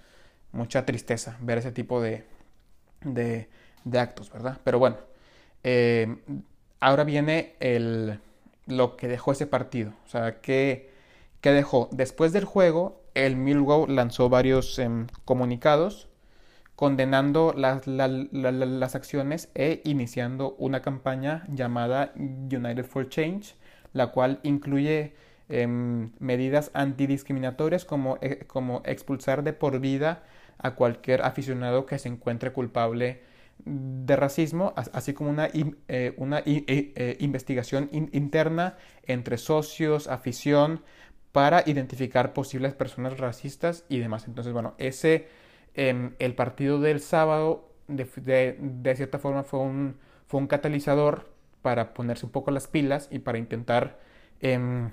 mucha 0.53 0.87
tristeza 0.87 1.37
ver 1.43 1.59
ese 1.59 1.71
tipo 1.71 2.01
de, 2.01 2.25
de, 3.05 3.49
actos, 3.99 4.33
¿verdad? 4.33 4.59
Pero 4.65 4.79
bueno, 4.79 4.97
eh, 5.65 6.17
ahora 6.81 7.05
viene 7.05 7.57
el, 7.61 8.21
lo 8.67 8.97
que 8.97 9.07
dejó 9.07 9.33
ese 9.33 9.47
partido. 9.47 9.93
O 10.07 10.09
sea, 10.09 10.41
¿qué, 10.41 10.89
dejó? 11.43 11.91
Después 11.93 12.33
del 12.33 12.47
juego, 12.47 12.98
el 13.15 13.37
Millwall 13.37 13.95
lanzó 13.95 14.29
varios 14.29 14.79
em, 14.79 15.07
comunicados 15.25 16.09
condenando 16.79 17.53
las, 17.57 17.89
las, 17.89 18.95
acciones 18.95 19.51
e 19.57 19.83
iniciando 19.85 20.55
una 20.59 20.81
campaña 20.81 21.45
llamada 21.53 22.13
United 22.17 22.85
for 22.85 23.09
Change, 23.09 23.57
la 23.93 24.13
cual 24.13 24.39
incluye 24.45 25.13
em, 25.49 26.13
medidas 26.21 26.71
antidiscriminatorias 26.75 27.85
como, 27.85 28.19
eh, 28.21 28.45
como 28.47 28.83
expulsar 28.85 29.43
de 29.43 29.55
por 29.55 29.81
vida 29.81 30.23
a 30.59 30.77
cualquier 30.77 31.23
aficionado 31.23 31.85
que 31.85 31.99
se 31.99 32.11
encuentre 32.11 32.53
culpable 32.53 33.23
de 33.65 34.15
racismo, 34.15 34.73
así 34.77 35.15
como 35.15 35.31
una, 35.31 35.49
eh, 35.53 36.15
una 36.17 36.45
eh, 36.47 37.17
investigación 37.19 37.89
interna 37.91 38.77
entre 39.03 39.37
socios, 39.37 40.07
afición, 40.07 40.85
para 41.33 41.63
identificar 41.67 42.33
posibles 42.33 42.75
personas 42.75 43.19
racistas 43.19 43.85
y 43.89 43.99
demás. 43.99 44.27
Entonces, 44.27 44.53
bueno, 44.53 44.75
ese, 44.79 45.29
el 45.75 46.35
partido 46.35 46.81
del 46.81 47.01
sábado, 47.01 47.69
de, 47.87 48.95
cierta 48.97 49.19
forma, 49.19 49.45
fue 49.45 49.61
un, 49.61 49.97
fue 50.27 50.41
un 50.41 50.47
catalizador 50.47 51.29
para 51.63 51.95
ponerse 51.95 52.27
un 52.27 52.33
poco 52.33 52.51
las 52.51 52.67
pilas 52.67 53.09
y 53.11 53.21
para 53.21 53.39
intentar 53.39 53.99
em, 54.41 54.91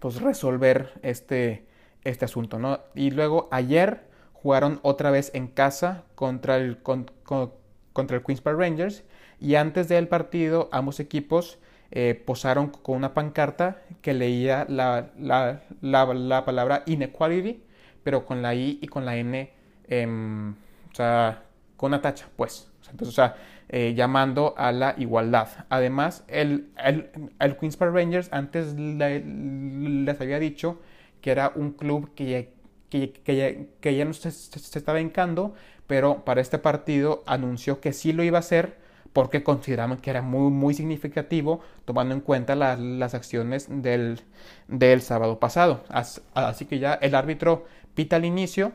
pues 0.00 0.20
resolver 0.20 0.92
este, 1.02 1.66
este 2.04 2.24
asunto, 2.24 2.58
¿no? 2.58 2.80
Y 2.94 3.10
luego 3.10 3.48
ayer 3.50 4.06
jugaron 4.32 4.78
otra 4.82 5.10
vez 5.10 5.30
en 5.34 5.48
casa 5.48 6.04
contra 6.14 6.56
el, 6.56 6.78
contra 6.82 8.16
el 8.16 8.22
Queens 8.22 8.40
Park 8.40 8.58
Rangers 8.58 9.04
y 9.40 9.56
antes 9.56 9.88
del 9.88 10.08
partido 10.08 10.68
ambos 10.72 11.00
equipos 11.00 11.58
eh, 11.90 12.14
posaron 12.14 12.68
con 12.68 12.96
una 12.96 13.14
pancarta 13.14 13.82
que 14.02 14.14
leía 14.14 14.66
la, 14.68 15.10
la, 15.18 15.62
la, 15.80 16.44
palabra 16.44 16.82
inequality, 16.86 17.62
pero 18.02 18.26
con 18.26 18.42
la 18.42 18.54
I 18.54 18.78
y 18.82 18.86
con 18.88 19.04
la 19.04 19.16
N, 19.16 19.50
em, 19.88 20.52
o 20.52 20.94
sea, 20.94 21.42
con 21.76 21.88
una 21.88 22.00
tacha, 22.00 22.28
pues. 22.36 22.70
Entonces, 22.90 23.08
o 23.08 23.16
sea, 23.16 23.36
eh, 23.68 23.94
llamando 23.94 24.54
a 24.56 24.72
la 24.72 24.94
igualdad. 24.96 25.48
Además, 25.68 26.24
el, 26.28 26.70
el, 26.82 27.10
el 27.38 27.56
Queens 27.56 27.76
Park 27.76 27.94
Rangers 27.94 28.28
antes 28.32 28.74
les 28.74 30.20
había 30.20 30.38
dicho 30.38 30.80
que 31.20 31.30
era 31.30 31.52
un 31.54 31.72
club 31.72 32.14
que, 32.14 32.52
que, 32.88 33.76
ya, 33.82 34.04
no 34.04 34.12
se, 34.12 34.28
estaba 34.28 35.00
hincando, 35.00 35.54
pero 35.86 36.24
para 36.24 36.40
este 36.40 36.58
partido 36.58 37.22
anunció 37.26 37.80
que 37.80 37.92
sí 37.92 38.12
lo 38.12 38.22
iba 38.22 38.38
a 38.38 38.40
hacer 38.40 38.78
porque 39.12 39.42
consideraban 39.42 39.98
que 39.98 40.10
era 40.10 40.22
muy, 40.22 40.50
muy 40.50 40.74
significativo 40.74 41.60
tomando 41.84 42.14
en 42.14 42.20
cuenta 42.20 42.54
las 42.54 43.14
acciones 43.14 43.66
del, 43.68 44.20
del 44.68 45.02
sábado 45.02 45.38
pasado. 45.40 45.84
Así 45.88 46.66
que 46.66 46.78
ya 46.78 46.94
el 46.94 47.14
árbitro 47.14 47.66
pita 47.94 48.16
al 48.16 48.24
inicio, 48.24 48.72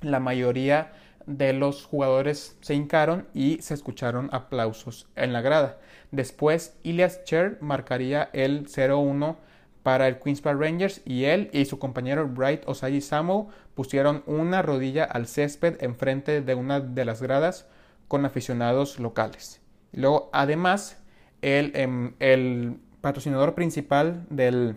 la 0.00 0.20
mayoría 0.20 0.92
de 1.26 1.52
los 1.52 1.84
jugadores 1.84 2.56
se 2.60 2.74
hincaron 2.74 3.26
y 3.32 3.58
se 3.62 3.74
escucharon 3.74 4.28
aplausos 4.32 5.08
en 5.16 5.32
la 5.32 5.40
grada. 5.40 5.78
Después, 6.10 6.76
Ilias 6.82 7.24
Cher 7.24 7.58
marcaría 7.60 8.30
el 8.32 8.66
0-1 8.66 9.36
para 9.82 10.08
el 10.08 10.18
Queens 10.18 10.40
Park 10.40 10.60
Rangers 10.60 11.02
y 11.04 11.24
él 11.24 11.50
y 11.52 11.64
su 11.66 11.78
compañero 11.78 12.26
Bright 12.26 12.62
Osayi 12.66 13.00
Samu 13.00 13.48
pusieron 13.74 14.22
una 14.26 14.62
rodilla 14.62 15.04
al 15.04 15.26
césped 15.26 15.82
enfrente 15.82 16.40
de 16.40 16.54
una 16.54 16.80
de 16.80 17.04
las 17.04 17.20
gradas 17.20 17.66
con 18.14 18.24
aficionados 18.24 19.00
locales. 19.00 19.60
Luego, 19.90 20.30
además, 20.32 21.02
el, 21.42 21.72
em, 21.74 22.14
el 22.20 22.76
patrocinador 23.00 23.56
principal 23.56 24.24
del, 24.30 24.76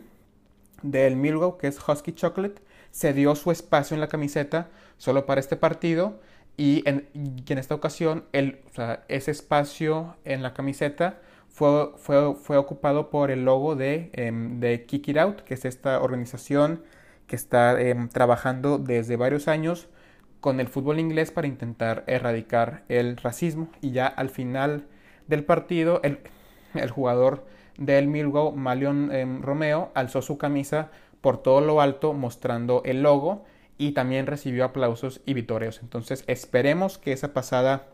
del 0.81 1.15
Milwaukee, 1.15 1.59
que 1.61 1.67
es 1.67 1.77
Husky 1.87 2.13
Chocolate, 2.13 2.63
cedió 2.91 3.35
su 3.35 3.51
espacio 3.51 3.93
en 3.93 4.01
la 4.01 4.07
camiseta 4.07 4.69
solo 4.97 5.27
para 5.27 5.39
este 5.39 5.55
partido 5.55 6.19
y 6.57 6.81
en, 6.89 7.07
en 7.13 7.57
esta 7.59 7.75
ocasión 7.75 8.23
ese 8.31 9.29
espacio 9.29 10.15
en 10.25 10.41
la 10.41 10.55
camiseta 10.55 11.21
fue, 11.47 11.91
fue, 11.97 12.33
fue 12.33 12.57
ocupado 12.57 13.11
por 13.11 13.29
el 13.29 13.45
logo 13.45 13.75
de, 13.75 14.09
em, 14.13 14.59
de 14.59 14.87
Kick 14.87 15.09
It 15.09 15.17
Out, 15.17 15.41
que 15.41 15.53
es 15.53 15.63
esta 15.63 16.01
organización 16.01 16.81
que 17.27 17.35
está 17.35 17.79
em, 17.79 18.09
trabajando 18.09 18.79
desde 18.79 19.15
varios 19.15 19.47
años 19.47 19.89
con 20.39 20.59
el 20.59 20.67
fútbol 20.67 20.99
inglés 20.99 21.31
para 21.31 21.47
intentar 21.47 22.03
erradicar 22.07 22.83
el 22.89 23.17
racismo. 23.17 23.69
Y 23.81 23.91
ya 23.91 24.07
al 24.07 24.29
final 24.29 24.85
del 25.27 25.43
partido, 25.43 26.01
el, 26.03 26.19
el 26.73 26.89
jugador 26.91 27.45
del 27.77 28.07
Milwaukee, 28.07 28.57
Malion 28.57 29.11
em, 29.13 29.41
Romeo, 29.41 29.91
alzó 29.93 30.21
su 30.21 30.37
camisa 30.37 30.89
por 31.21 31.41
todo 31.41 31.61
lo 31.61 31.81
alto 31.81 32.13
mostrando 32.13 32.81
el 32.85 33.03
logo 33.03 33.45
y 33.77 33.91
también 33.91 34.27
recibió 34.27 34.65
aplausos 34.65 35.21
y 35.25 35.33
vitoreos. 35.33 35.79
Entonces 35.81 36.23
esperemos 36.27 36.97
que 36.97 37.11
esa 37.11 37.33
pasada 37.33 37.87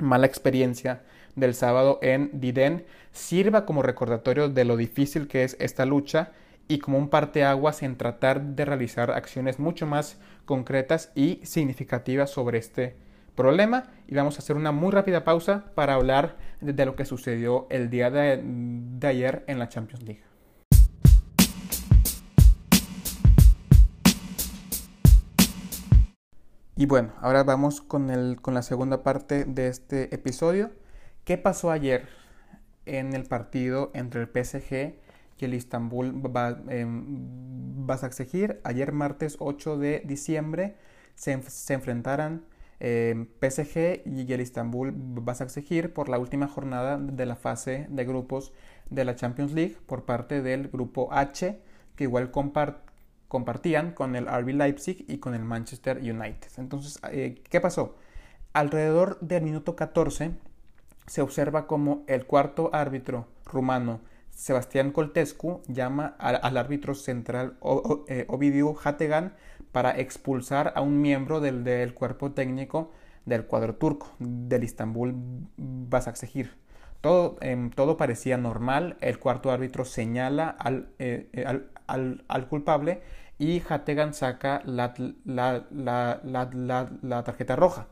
mala 0.00 0.26
experiencia 0.26 1.02
del 1.36 1.54
sábado 1.54 1.98
en 2.02 2.30
Diden 2.34 2.84
sirva 3.12 3.64
como 3.64 3.82
recordatorio 3.82 4.48
de 4.48 4.64
lo 4.64 4.76
difícil 4.76 5.28
que 5.28 5.44
es 5.44 5.56
esta 5.60 5.84
lucha 5.84 6.32
y 6.68 6.78
como 6.78 6.98
un 6.98 7.08
parteaguas 7.08 7.82
en 7.82 7.96
tratar 7.96 8.42
de 8.42 8.64
realizar 8.64 9.10
acciones 9.10 9.58
mucho 9.58 9.86
más 9.86 10.18
concretas 10.44 11.12
y 11.14 11.40
significativas 11.44 12.30
sobre 12.30 12.58
este 12.58 12.96
problema. 13.34 13.92
Y 14.08 14.14
vamos 14.14 14.36
a 14.36 14.38
hacer 14.38 14.56
una 14.56 14.72
muy 14.72 14.90
rápida 14.92 15.24
pausa 15.24 15.64
para 15.74 15.94
hablar 15.94 16.36
de, 16.60 16.84
lo 16.84 16.96
que 16.96 17.04
sucedió 17.04 17.66
el 17.70 17.90
día 17.90 18.10
de, 18.10 18.42
ayer 19.02 19.44
en 19.46 19.58
la 19.58 19.68
Champions 19.68 20.02
League. 20.04 20.22
Y 26.76 26.86
bueno, 26.86 27.12
ahora 27.20 27.44
vamos 27.44 27.80
con, 27.80 28.10
el, 28.10 28.40
con 28.40 28.54
la 28.54 28.62
segunda 28.62 29.02
parte 29.02 29.44
de 29.44 29.68
este 29.68 30.14
episodio 30.14 30.70
¿Qué 31.24 31.38
pasó 31.38 31.70
ayer 31.70 32.06
en 32.84 33.14
el 33.14 33.24
partido 33.24 33.90
entre 33.94 34.20
el 34.20 34.26
PSG 34.28 34.94
y 35.38 35.44
el 35.44 35.54
Istanbul 35.54 36.22
em, 36.68 37.86
Basaksehir? 37.86 38.60
Ayer 38.64 38.92
martes 38.92 39.36
8 39.38 39.78
de 39.78 40.02
diciembre 40.04 40.76
se, 41.14 41.40
se 41.42 41.74
enfrentaran 41.74 42.44
em, 42.80 43.26
PSG 43.40 44.02
y 44.06 44.32
el 44.32 44.40
Istanbul 44.40 44.92
Basaksehir 44.94 45.92
por 45.92 46.08
la 46.08 46.18
última 46.18 46.48
jornada 46.48 46.98
de 46.98 47.26
la 47.26 47.36
fase 47.36 47.86
de 47.88 48.04
grupos 48.04 48.52
de 48.90 49.04
la 49.04 49.14
Champions 49.14 49.52
League 49.52 49.76
por 49.86 50.04
parte 50.04 50.42
del 50.42 50.68
grupo 50.68 51.12
H 51.12 51.60
que 51.96 52.04
igual 52.04 52.30
compartían 53.28 53.92
con 53.92 54.16
el 54.16 54.26
RB 54.26 54.54
Leipzig 54.54 55.04
y 55.08 55.18
con 55.18 55.34
el 55.34 55.44
Manchester 55.44 55.98
United. 55.98 56.50
Entonces, 56.58 56.98
eh, 57.10 57.42
¿qué 57.48 57.60
pasó? 57.60 57.96
Alrededor 58.52 59.18
del 59.20 59.42
minuto 59.42 59.76
14 59.76 60.32
se 61.06 61.22
observa 61.22 61.66
como 61.66 62.04
el 62.06 62.26
cuarto 62.26 62.70
árbitro 62.72 63.26
rumano, 63.44 64.00
Sebastián 64.34 64.90
Coltescu, 64.90 65.62
llama 65.68 66.16
al, 66.18 66.56
árbitro 66.56 66.94
central 66.94 67.56
eh, 68.08 68.26
Ovidio 68.28 68.74
Hategan 68.82 69.34
para 69.72 69.98
expulsar 69.98 70.72
a 70.74 70.80
un 70.80 71.00
miembro 71.00 71.40
del, 71.40 71.94
cuerpo 71.94 72.32
técnico 72.32 72.92
del 73.26 73.46
cuadro 73.46 73.76
turco, 73.76 74.08
del 74.18 74.64
Istanbul 74.64 75.14
Basaksehir. 75.56 76.52
Todo, 77.00 77.36
em, 77.40 77.70
todo 77.70 77.96
parecía 77.96 78.36
normal, 78.36 78.96
el 79.00 79.18
cuarto 79.18 79.50
árbitro 79.50 79.84
señala 79.84 80.48
al, 80.48 80.88
eh, 80.98 81.28
eh, 81.32 81.44
al, 81.86 82.48
culpable 82.48 83.02
y 83.38 83.62
Hategan 83.68 84.14
saca 84.14 84.62
la, 84.64 84.94
la 85.24 87.22
tarjeta 87.24 87.56
roja. 87.56 87.86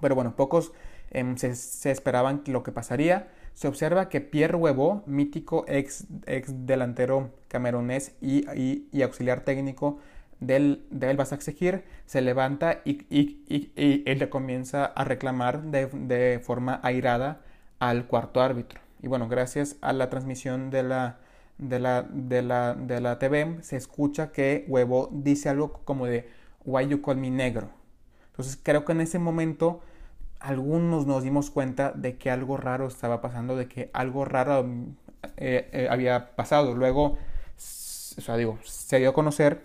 Pero 0.00 0.14
bueno, 0.14 0.36
pocos 0.36 0.72
Em, 1.10 1.36
se, 1.36 1.90
esperaban 1.90 2.42
lo 2.46 2.62
que 2.62 2.72
pasaría. 2.72 3.28
Se 3.60 3.68
observa 3.68 4.08
que 4.08 4.22
Pierre 4.22 4.56
Huevo, 4.56 5.02
mítico 5.04 5.66
ex, 5.68 6.06
ex 6.24 6.64
delantero 6.64 7.28
camerunés 7.48 8.14
y, 8.22 8.46
y, 8.58 9.02
auxiliar 9.02 9.42
técnico 9.44 9.98
del, 10.40 10.86
del 10.88 11.18
Basaksehir, 11.18 11.84
se 12.06 12.22
levanta 12.22 12.80
y, 12.86 13.04
y, 13.10 13.70
él 13.76 14.18
le 14.18 14.30
comienza 14.30 14.86
a 14.86 15.04
reclamar 15.04 15.64
de, 15.64 15.88
de, 15.92 16.40
forma 16.42 16.80
airada 16.82 17.42
al 17.80 18.06
cuarto 18.06 18.40
árbitro. 18.40 18.80
Y 19.02 19.08
bueno, 19.08 19.28
gracias 19.28 19.76
a 19.82 19.92
la 19.92 20.08
transmisión 20.08 20.70
de 20.70 20.82
la, 20.82 21.18
de 21.58 21.80
la, 21.80 22.06
de 22.10 22.40
la, 22.40 22.72
de 22.72 23.02
la 23.02 23.18
TV, 23.18 23.58
se 23.60 23.76
escucha 23.76 24.32
que 24.32 24.64
Huevo 24.68 25.10
dice 25.12 25.50
algo 25.50 25.82
como 25.84 26.06
de 26.06 26.30
Why 26.64 26.88
you 26.88 27.02
call 27.02 27.18
me 27.18 27.30
negro. 27.30 27.68
Entonces 28.30 28.58
creo 28.62 28.86
que 28.86 28.92
en 28.92 29.02
ese 29.02 29.18
momento 29.18 29.82
algunos 30.40 31.06
nos 31.06 31.22
dimos 31.22 31.50
cuenta 31.50 31.92
de 31.92 32.16
que 32.16 32.30
algo 32.30 32.56
raro 32.56 32.88
estaba 32.88 33.20
pasando, 33.20 33.56
de 33.56 33.68
que 33.68 33.90
algo 33.92 34.24
raro 34.24 34.66
eh, 35.36 35.68
eh, 35.72 35.88
había 35.90 36.34
pasado. 36.34 36.74
Luego, 36.74 37.04
o 37.04 38.20
sea, 38.20 38.36
digo, 38.36 38.58
se 38.64 38.98
dio 38.98 39.10
a 39.10 39.14
conocer 39.14 39.62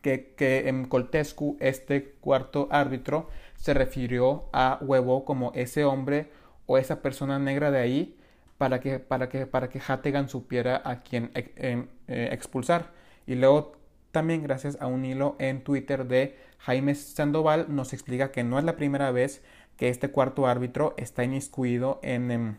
que, 0.00 0.34
que 0.36 0.68
en 0.68 0.86
Coltescu, 0.86 1.56
este 1.60 2.12
cuarto 2.20 2.68
árbitro, 2.70 3.28
se 3.56 3.74
refirió 3.74 4.44
a 4.52 4.78
Huevo 4.80 5.24
como 5.24 5.52
ese 5.54 5.84
hombre 5.84 6.30
o 6.66 6.78
esa 6.78 7.02
persona 7.02 7.40
negra 7.40 7.72
de 7.72 7.80
ahí 7.80 8.16
para 8.56 8.78
que, 8.80 9.00
para 9.00 9.28
que, 9.28 9.46
para 9.46 9.68
que 9.68 9.80
Hategan 9.86 10.28
supiera 10.28 10.80
a 10.84 11.02
quién 11.02 11.32
eh, 11.34 11.88
expulsar. 12.06 12.92
Y 13.26 13.34
luego 13.34 13.72
también 14.12 14.42
gracias 14.42 14.78
a 14.80 14.86
un 14.86 15.04
hilo 15.04 15.36
en 15.38 15.62
Twitter 15.62 16.06
de 16.06 16.36
Jaime 16.58 16.94
Sandoval 16.94 17.66
nos 17.68 17.92
explica 17.92 18.32
que 18.32 18.44
no 18.44 18.58
es 18.58 18.64
la 18.64 18.76
primera 18.76 19.10
vez 19.10 19.42
que 19.78 19.88
este 19.88 20.10
cuarto 20.10 20.46
árbitro 20.46 20.92
está 20.98 21.24
inmiscuido 21.24 22.00
en, 22.02 22.30
em, 22.30 22.56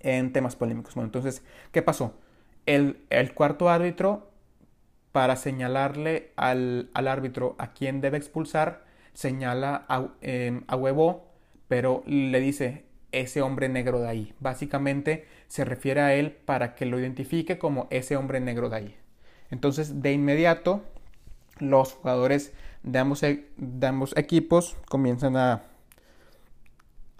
en, 0.00 0.32
temas 0.32 0.56
polémicos. 0.56 0.94
Bueno, 0.94 1.06
entonces, 1.06 1.44
¿qué 1.70 1.82
pasó? 1.82 2.14
El, 2.66 3.04
el 3.10 3.34
cuarto 3.34 3.68
árbitro, 3.68 4.30
para 5.12 5.36
señalarle 5.36 6.32
al, 6.36 6.90
al, 6.94 7.06
árbitro 7.08 7.54
a 7.58 7.72
quien 7.72 8.00
debe 8.00 8.18
expulsar, 8.18 8.84
señala 9.14 9.84
a, 9.88 10.08
em, 10.22 10.64
a 10.66 10.76
Huevo, 10.76 11.28
pero 11.68 12.02
le 12.06 12.40
dice 12.40 12.84
ese 13.12 13.42
hombre 13.42 13.68
negro 13.68 14.00
de 14.00 14.08
ahí. 14.08 14.34
Básicamente 14.40 15.26
se 15.48 15.64
refiere 15.64 16.00
a 16.00 16.14
él 16.14 16.32
para 16.32 16.74
que 16.74 16.86
lo 16.86 16.98
identifique 16.98 17.58
como 17.58 17.88
ese 17.90 18.16
hombre 18.16 18.40
negro 18.40 18.70
de 18.70 18.76
ahí. 18.76 18.96
Entonces, 19.50 20.02
de 20.02 20.12
inmediato, 20.12 20.82
los 21.58 21.92
jugadores 21.94 22.52
de 22.82 22.98
ambos, 22.98 23.22
e, 23.22 23.48
de 23.56 23.86
ambos 23.86 24.16
equipos 24.16 24.76
comienzan 24.88 25.36
a, 25.36 25.62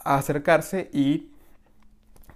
acercarse 0.05 0.91
y 0.93 1.31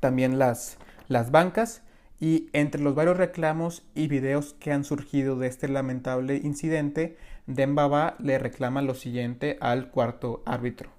también 0.01 0.38
las, 0.38 0.79
las 1.09 1.31
bancas 1.31 1.83
y 2.20 2.48
entre 2.53 2.81
los 2.81 2.94
varios 2.94 3.16
reclamos 3.16 3.83
y 3.94 4.07
videos 4.07 4.55
que 4.55 4.72
han 4.72 4.85
surgido 4.85 5.37
de 5.37 5.48
este 5.48 5.68
lamentable 5.68 6.37
incidente, 6.37 7.16
Dembaba 7.46 8.14
le 8.20 8.38
reclama 8.38 8.83
lo 8.83 8.94
siguiente 8.94 9.59
al 9.61 9.90
cuarto 9.90 10.42
árbitro. 10.46 10.90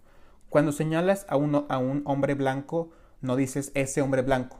Cuando 0.50 0.74
señalas 0.74 1.26
a, 1.30 1.38
uno, 1.38 1.66
a 1.70 1.78
un 1.78 2.02
hombre 2.06 2.34
blanco, 2.34 2.92
no 3.22 3.38
dices 3.38 3.72
ese 3.74 4.02
hombre 4.02 4.22
blanco, 4.22 4.60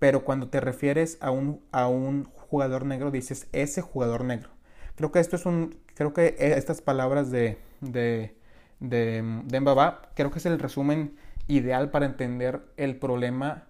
pero 0.00 0.24
cuando 0.24 0.48
te 0.48 0.60
refieres 0.60 1.16
a 1.20 1.30
un, 1.30 1.60
a 1.70 1.86
un 1.86 2.24
jugador 2.24 2.84
negro, 2.84 3.12
dices 3.12 3.46
ese 3.52 3.80
jugador 3.80 4.24
negro. 4.24 4.50
Creo 4.96 5.12
que 5.12 5.20
esto 5.20 5.36
es 5.36 5.46
un, 5.46 5.76
creo 5.94 6.12
que 6.12 6.34
estas 6.38 6.82
palabras 6.82 7.30
de, 7.30 7.58
de, 7.80 8.34
de, 8.80 9.22
de 9.44 9.92
creo 10.14 10.30
que 10.32 10.38
es 10.40 10.46
el 10.46 10.58
resumen 10.58 11.16
ideal 11.50 11.90
para 11.90 12.06
entender 12.06 12.60
el 12.76 12.96
problema 12.96 13.64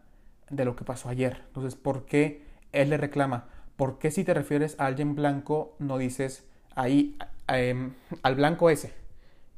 de 0.50 0.64
lo 0.64 0.76
que 0.76 0.84
pasó 0.84 1.08
ayer. 1.08 1.42
Entonces, 1.48 1.74
¿por 1.74 2.06
qué 2.06 2.42
él 2.72 2.90
le 2.90 2.96
reclama? 2.96 3.46
¿Por 3.76 3.98
qué 3.98 4.10
si 4.10 4.24
te 4.24 4.34
refieres 4.34 4.78
a 4.78 4.86
alguien 4.86 5.14
blanco 5.14 5.74
no 5.78 5.98
dices 5.98 6.44
ahí 6.74 7.16
em, 7.48 7.94
al 8.22 8.34
blanco 8.36 8.70
ese? 8.70 8.92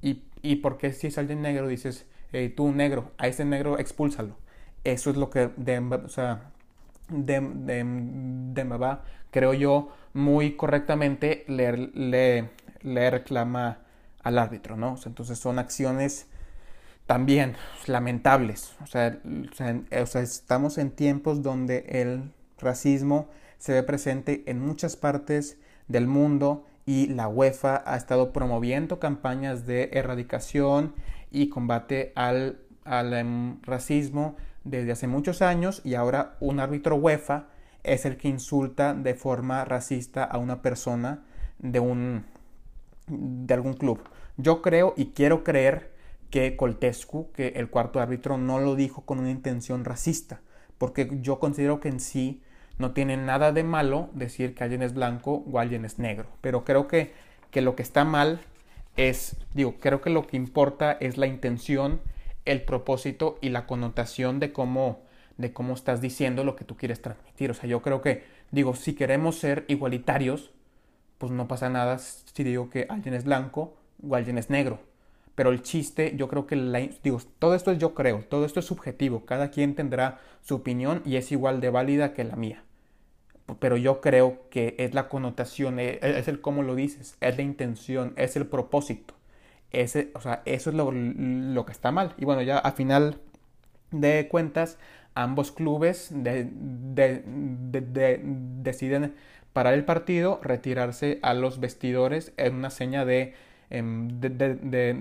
¿Y, 0.01 0.23
¿Y 0.43 0.57
por 0.57 0.79
qué 0.79 0.93
si 0.93 1.09
es 1.09 1.19
alguien 1.19 1.43
negro 1.43 1.69
dices 1.69 2.07
tú 2.57 2.73
negro, 2.73 3.13
a 3.19 3.27
ese 3.27 3.45
negro 3.45 3.79
expúlsalo? 3.79 4.37
eso 4.85 5.11
es 5.11 5.17
lo 5.17 5.31
que 5.31 5.51
Demba, 5.57 6.03
o 6.05 6.09
sea, 6.09 6.51
Demba 7.09 8.77
va, 8.77 9.05
creo 9.31 9.55
yo, 9.55 9.93
muy 10.13 10.57
correctamente 10.57 11.45
le, 11.49 11.77
le, 11.77 12.51
le, 12.83 13.11
reclama 13.11 13.79
al 14.23 14.39
árbitro, 14.39 14.77
¿no? 14.77 14.97
entonces 15.05 15.39
son 15.39 15.59
acciones 15.59 16.29
también 17.07 17.57
lamentables. 17.87 18.75
O 18.83 18.87
sea, 18.87 19.19
o 20.01 20.07
sea, 20.07 20.23
estamos 20.23 20.79
en 20.79 20.91
tiempos 20.91 21.43
donde 21.43 21.85
el 21.89 22.33
racismo 22.59 23.29
se 23.59 23.73
ve 23.73 23.83
presente 23.83 24.43
en 24.47 24.61
muchas 24.61 24.97
partes 24.97 25.59
del 25.89 26.07
mundo 26.07 26.67
y 26.87 27.07
la 27.09 27.29
UEFA 27.29 27.83
ha 27.87 27.97
estado 27.97 28.33
promoviendo 28.33 28.99
campañas 28.99 29.67
de 29.67 29.91
erradicación 29.93 30.95
y 31.31 31.49
combate 31.49 32.13
al, 32.17 32.61
al 32.85 33.13
em, 33.15 33.63
racismo 33.63 34.37
desde 34.65 34.93
hace 34.93 35.07
muchos 35.07 35.43
años 35.43 35.81
y 35.85 35.95
ahora 35.95 36.37
un 36.41 36.61
árbitro 36.61 36.97
UEFA 36.97 37.49
es 37.85 38.05
el 38.05 38.17
que 38.17 38.29
insulta 38.29 38.95
de 38.95 39.15
forma 39.15 39.65
racista 39.65 40.25
a 40.25 40.39
una 40.39 40.63
persona 40.63 41.23
de 41.59 41.81
un 41.81 42.25
de 43.09 43.55
algún 43.55 43.75
club. 43.75 44.01
Yo 44.37 44.63
creo 44.63 44.95
y 44.97 45.07
quiero 45.07 45.45
creer 45.45 45.92
que 46.33 46.57
Coltescu, 46.57 47.31
que 47.33 47.49
el 47.49 47.69
cuarto 47.69 48.01
árbitro, 48.01 48.39
no 48.39 48.59
lo 48.59 48.75
dijo 48.75 49.03
con 49.03 49.21
una 49.21 49.31
intención 49.31 49.85
racista, 49.85 50.41
porque 50.79 51.19
yo 51.21 51.39
considero 51.39 51.79
que 51.79 51.91
en 51.91 52.01
sí 52.01 52.43
no 52.79 52.93
tiene 52.93 53.19
nada 53.19 53.53
de 53.53 53.63
malo 53.63 54.09
decir 54.15 54.55
que 54.55 54.65
alguien 54.65 54.83
es 54.83 54.95
blanco 54.95 55.45
o 55.47 55.59
alguien 55.59 55.85
es 55.85 55.99
negro, 55.99 56.31
pero 56.41 56.65
creo 56.65 56.89
que, 56.89 57.13
que 57.51 57.61
lo 57.61 57.77
que 57.77 57.83
está 57.83 58.05
mal 58.05 58.41
es, 58.97 59.37
digo, 59.53 59.75
creo 59.79 60.01
que 60.01 60.09
lo 60.09 60.27
que 60.27 60.39
importa 60.39 60.93
es 60.93 61.19
la 61.19 61.27
intención, 61.27 62.01
el 62.47 62.63
propósito 62.63 63.39
y 63.43 63.51
la 63.51 63.67
connotación 63.67 64.41
de 64.41 64.55
cómo, 64.55 65.03
de 65.37 65.53
cómo 65.53 65.75
estás 65.75 66.01
diciendo 66.01 66.45
lo 66.45 66.57
que 66.57 66.65
tú 66.65 66.79
quieres 66.79 67.03
transmitir. 67.03 67.51
O 67.51 67.55
sea, 67.55 67.69
yo 67.69 67.83
creo 67.83 68.01
que, 68.01 68.25
digo, 68.51 68.75
si 68.75 68.95
queremos 68.95 69.39
ser 69.39 69.67
igualitarios, 69.69 70.51
pues 71.19 71.31
no 71.31 71.47
pasa 71.47 71.69
nada 71.69 71.99
si 71.99 72.43
digo 72.43 72.71
que 72.71 72.87
alguien 72.89 73.13
es 73.13 73.25
blanco 73.25 73.77
o 74.03 74.17
alguien 74.17 74.39
es 74.39 74.49
negro. 74.49 74.92
Pero 75.35 75.51
el 75.51 75.63
chiste, 75.63 76.15
yo 76.17 76.29
creo 76.29 76.47
que, 76.47 76.57
la, 76.57 76.81
digo, 77.03 77.21
todo 77.39 77.55
esto 77.55 77.71
es 77.73 77.79
yo 77.79 77.95
creo, 77.95 78.25
todo 78.29 78.45
esto 78.45 78.61
es 78.61 78.67
subjetivo, 78.67 79.25
cada 79.25 79.51
quien 79.51 79.75
tendrá 79.75 80.21
su 80.43 80.57
opinión 80.57 81.03
y 81.07 81.17
es 81.17 81.33
igual 81.33 81.61
de 81.61 81.71
válida 81.71 82.13
que 82.13 82.25
la 82.25 82.37
mía. 82.37 82.65
Pero 83.59 83.77
yo 83.77 84.01
creo 84.01 84.49
que 84.51 84.77
es 84.79 84.95
la 84.95 85.09
connotación, 85.09 85.79
e, 85.79 85.99
e, 86.03 86.19
es 86.19 86.29
el 86.29 86.41
cómo 86.41 86.63
lo 86.63 86.75
dices, 86.75 87.17
es 87.21 87.37
la 87.37 87.43
intención, 87.43 88.13
es 88.17 88.37
el 88.37 88.47
propósito. 88.47 89.15
Ese, 89.71 90.11
o 90.15 90.21
sea, 90.21 90.43
eso 90.45 90.71
es 90.71 90.77
lo, 90.77 90.93
lo 90.93 91.65
que 91.67 91.73
está 91.73 91.93
mal. 91.93 92.15
Y 92.19 92.25
bueno, 92.27 92.43
ya 92.43 92.59
a 92.59 92.73
final 92.73 93.19
de 93.91 94.29
cuentas, 94.29 94.79
ambos 95.15 95.53
clubes 95.53 96.09
de, 96.13 96.49
de, 96.53 98.21
deciden 98.63 99.15
parar 99.53 99.75
el 99.75 99.85
partido, 99.85 100.41
retirarse 100.43 101.19
a 101.23 101.35
los 101.35 101.61
vestidores 101.61 102.33
en 102.37 102.55
una 102.55 102.71
seña 102.71 103.05
de 103.05 103.35
Em, 103.75 104.21
de, 104.21 104.95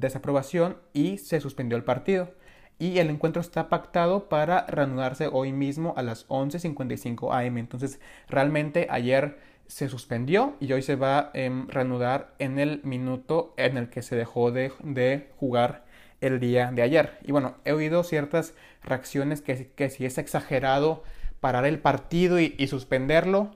desaprobación 0.00 0.78
y 0.94 1.18
se 1.18 1.40
suspendió 1.40 1.76
el 1.76 1.84
partido. 1.84 2.32
Y 2.78 2.98
el 2.98 3.10
encuentro 3.10 3.42
está 3.42 3.68
pactado 3.68 4.30
para 4.30 4.64
reanudarse 4.66 5.28
hoy 5.30 5.52
mismo 5.52 5.92
a 5.98 6.02
las 6.02 6.26
11.55 6.28 7.34
am. 7.34 7.58
Entonces, 7.58 8.00
realmente 8.26 8.86
ayer 8.88 9.36
se 9.66 9.90
suspendió 9.90 10.56
y 10.58 10.72
hoy 10.72 10.80
se 10.80 10.96
va 10.96 11.18
a 11.18 11.30
em, 11.34 11.68
reanudar 11.68 12.34
en 12.38 12.58
el 12.58 12.80
minuto 12.82 13.52
en 13.58 13.76
el 13.76 13.90
que 13.90 14.00
se 14.00 14.16
dejó 14.16 14.50
de, 14.52 14.72
de, 14.82 15.28
jugar 15.36 15.84
el 16.22 16.40
día 16.40 16.72
de 16.72 16.80
ayer. 16.80 17.18
Y 17.24 17.32
bueno, 17.32 17.56
he 17.66 17.72
oído 17.72 18.04
ciertas 18.04 18.54
reacciones 18.82 19.42
que, 19.42 19.70
que 19.76 19.90
si 19.90 20.06
es 20.06 20.16
exagerado 20.16 21.02
parar 21.40 21.66
el 21.66 21.78
partido 21.78 22.40
y, 22.40 22.54
y 22.56 22.68
suspenderlo. 22.68 23.50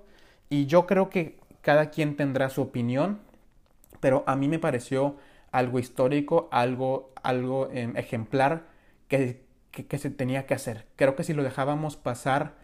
Y 0.50 0.66
yo 0.66 0.86
creo 0.86 1.08
que 1.08 1.38
cada 1.62 1.88
quien 1.88 2.16
tendrá 2.16 2.50
su 2.50 2.60
opinión 2.60 3.26
pero 4.00 4.24
a 4.26 4.36
mí 4.36 4.48
me 4.48 4.58
pareció 4.58 5.16
algo 5.52 5.78
histórico, 5.78 6.48
algo, 6.52 7.12
algo 7.22 7.70
em, 7.72 7.96
ejemplar 7.96 8.66
que, 9.08 9.42
que, 9.70 9.98
se 9.98 10.10
tenía 10.10 10.46
que 10.46 10.54
hacer. 10.54 10.86
Creo 10.96 11.16
que 11.16 11.24
si 11.24 11.32
lo 11.34 11.42
dejábamos 11.42 11.96
pasar, 11.96 12.54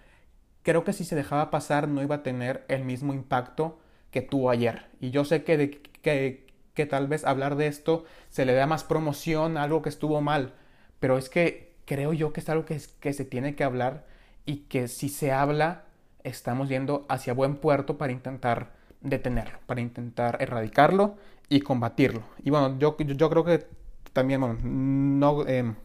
creo 0.62 0.84
que 0.84 0.92
si 0.92 1.04
se 1.04 1.16
dejaba 1.16 1.50
pasar 1.50 1.88
no 1.88 2.02
iba 2.02 2.16
a 2.16 2.22
tener 2.22 2.64
el 2.68 2.84
mismo 2.84 3.14
impacto 3.14 3.78
que 4.10 4.22
tuvo 4.22 4.50
ayer. 4.50 4.86
Y 5.00 5.10
yo 5.10 5.24
sé 5.24 5.44
que, 5.44 5.82
que, 6.02 6.46
que 6.74 6.86
tal 6.86 7.08
vez 7.08 7.24
hablar 7.24 7.56
de 7.56 7.66
esto 7.66 8.04
se 8.28 8.44
le 8.44 8.54
da 8.54 8.66
más 8.66 8.84
promoción 8.84 9.56
algo 9.56 9.82
que 9.82 9.88
estuvo 9.88 10.20
mal, 10.20 10.54
pero 11.00 11.18
es 11.18 11.28
que 11.28 11.74
creo 11.86 12.12
yo 12.12 12.32
que 12.32 12.40
es 12.40 12.48
algo 12.48 12.64
que, 12.64 12.80
que 13.00 13.12
se 13.12 13.24
tiene 13.24 13.54
que 13.54 13.64
hablar 13.64 14.06
y 14.46 14.56
que 14.68 14.88
si 14.88 15.08
se 15.08 15.32
habla 15.32 15.84
estamos 16.22 16.68
yendo 16.68 17.04
hacia 17.08 17.34
buen 17.34 17.56
puerto 17.56 17.98
para 17.98 18.12
intentar 18.12 18.72
detenerlo, 19.04 19.58
para 19.66 19.80
intentar 19.80 20.38
erradicarlo 20.40 21.14
y 21.48 21.60
combatirlo. 21.60 22.24
Y 22.42 22.50
bueno, 22.50 22.76
yo, 22.78 22.96
yo 22.98 23.30
creo 23.30 23.44
que 23.44 23.66
también, 24.12 24.40
bueno, 24.40 24.58
no, 24.62 25.46
em, 25.46 25.76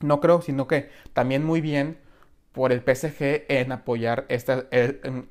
no 0.00 0.20
creo, 0.20 0.40
sino 0.40 0.66
que 0.66 0.88
también 1.12 1.44
muy 1.44 1.60
bien 1.60 1.98
por 2.52 2.72
el 2.72 2.80
PSG 2.82 3.44
en 3.48 3.72
apoyar 3.72 4.26
esta, 4.28 4.64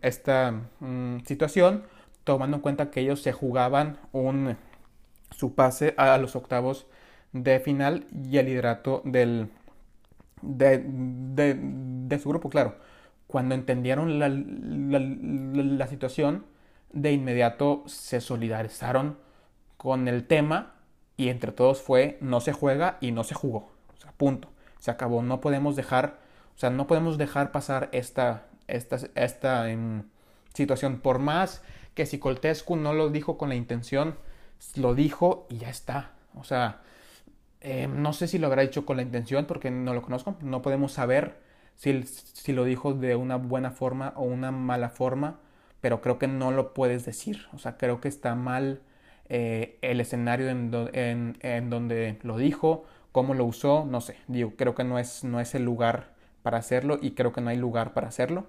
esta 0.02 0.54
mm, 0.80 1.20
situación, 1.26 1.84
tomando 2.24 2.58
en 2.58 2.62
cuenta 2.62 2.92
que 2.92 3.02
ellos 3.02 3.22
se 3.22 3.32
jugaban 3.32 3.98
un, 4.12 4.58
su 5.32 5.56
pase 5.56 5.94
a 5.98 6.18
los 6.18 6.36
octavos 6.36 6.88
de 7.32 7.60
final 7.60 8.06
y 8.12 8.38
el 8.38 8.48
liderato 8.48 9.02
del, 9.06 9.50
de, 10.42 10.84
de, 10.84 12.20
su 12.20 12.30
grupo, 12.30 12.50
claro. 12.50 12.76
Cuando 13.28 13.56
entendieron 13.56 14.20
la, 14.20 14.28
la, 14.30 15.00
la 15.00 15.88
situación, 15.88 16.44
de 16.94 17.12
inmediato 17.12 17.84
se 17.88 18.22
solidarizaron 18.22 19.18
con 19.78 20.08
el 20.08 20.28
tema 20.28 20.76
y 21.18 21.30
entre 21.30 21.52
todos 21.52 21.82
fue 21.82 22.18
no 22.22 22.42
se 22.42 22.54
juega 22.54 22.98
y 23.02 23.12
no 23.12 23.24
se 23.24 23.36
jugó. 23.36 23.72
O 23.96 23.98
sea, 24.00 24.12
punto. 24.12 24.50
Se 24.80 24.92
acabó. 24.92 25.22
No 25.22 25.42
podemos 25.42 25.76
dejar, 25.76 26.20
o 26.56 26.60
sea, 26.60 26.70
no 26.70 26.88
podemos 26.88 27.18
dejar 27.18 27.52
pasar 27.52 27.90
esta, 27.92 28.48
esta, 28.68 28.98
esta 29.16 29.70
em, 29.70 30.04
situación. 30.54 31.00
Por 31.00 31.20
más 31.20 31.62
que 31.94 32.06
si 32.06 32.20
Coltescu 32.20 32.76
no 32.76 32.94
lo 32.94 33.10
dijo 33.10 33.38
con 33.38 33.50
la 33.50 33.56
intención, 33.56 34.18
lo 34.76 34.96
dijo 34.96 35.46
y 35.50 35.58
ya 35.58 35.70
está. 35.70 36.12
O 36.36 36.44
sea, 36.44 36.82
em, 37.60 38.02
no 38.02 38.14
sé 38.14 38.28
si 38.28 38.40
lo 38.40 38.48
habrá 38.48 38.64
dicho 38.64 38.86
con 38.86 38.98
la 38.98 39.04
intención 39.04 39.46
porque 39.46 39.70
no 39.72 39.94
lo 39.94 40.02
conozco. 40.02 40.36
No 40.42 40.62
podemos 40.62 40.94
saber 40.94 41.40
si, 41.76 42.04
si 42.04 42.54
lo 42.54 42.64
dijo 42.64 42.94
de 42.94 43.16
una 43.16 43.36
buena 43.36 43.72
forma 43.72 44.14
o 44.16 44.24
una 44.24 44.52
mala 44.52 44.90
forma 44.90 45.40
pero 45.82 46.02
creo 46.02 46.20
que 46.20 46.28
no 46.28 46.52
lo 46.52 46.74
puedes 46.74 47.06
decir. 47.06 47.48
O 47.54 47.58
sea, 47.58 47.78
creo 47.78 48.00
que 48.02 48.08
está 48.08 48.36
mal 48.36 48.82
eh, 49.30 49.78
el 49.82 50.00
escenario 50.00 50.50
en, 50.50 51.38
en, 51.42 51.70
donde 51.70 52.20
lo 52.24 52.38
dijo, 52.38 52.86
cómo 53.12 53.34
lo 53.34 53.46
usó, 53.46 53.86
no 53.90 54.02
sé. 54.02 54.18
Digo, 54.28 54.54
creo 54.56 54.76
que 54.76 54.84
no 54.84 55.00
es, 55.00 55.24
no 55.24 55.40
es 55.40 55.56
el 55.56 55.64
lugar 55.66 56.14
para 56.44 56.58
hacerlo 56.58 57.00
y 57.02 57.12
creo 57.12 57.34
que 57.34 57.42
no 57.42 57.50
hay 57.50 57.58
lugar 57.58 57.94
para 57.94 58.08
hacerlo. 58.08 58.46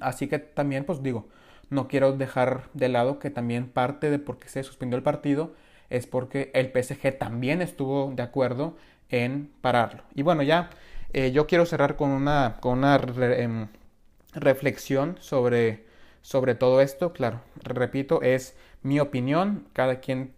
Así 0.00 0.28
que 0.28 0.38
también, 0.38 0.84
pues 0.84 1.02
digo, 1.02 1.28
no 1.70 1.88
quiero 1.88 2.12
dejar 2.12 2.68
de 2.74 2.88
lado 2.88 3.18
que 3.18 3.30
también 3.30 3.68
parte 3.68 4.10
de 4.10 4.18
por 4.18 4.38
qué 4.38 4.48
se 4.48 4.62
suspendió 4.62 4.96
el 4.96 5.02
partido 5.02 5.54
es 5.88 6.06
porque 6.06 6.50
el 6.54 6.70
PSG 6.70 7.18
también 7.18 7.62
estuvo 7.62 8.12
de 8.14 8.22
acuerdo 8.22 8.76
en 9.08 9.50
pararlo. 9.60 10.04
Y 10.14 10.22
bueno, 10.22 10.42
ya 10.42 10.70
eh, 11.12 11.32
yo 11.32 11.46
quiero 11.46 11.66
cerrar 11.66 11.96
con 11.96 12.10
una, 12.10 12.58
con 12.60 12.78
una 12.78 12.96
em, 12.96 13.68
reflexión 14.32 15.16
sobre 15.20 15.84
sobre 16.22 16.54
todo 16.54 16.80
esto, 16.80 17.12
claro, 17.12 17.40
repito, 17.62 18.22
es 18.22 18.56
mi 18.82 19.00
opinión, 19.00 19.66
cada 19.72 20.00
quien 20.00 20.32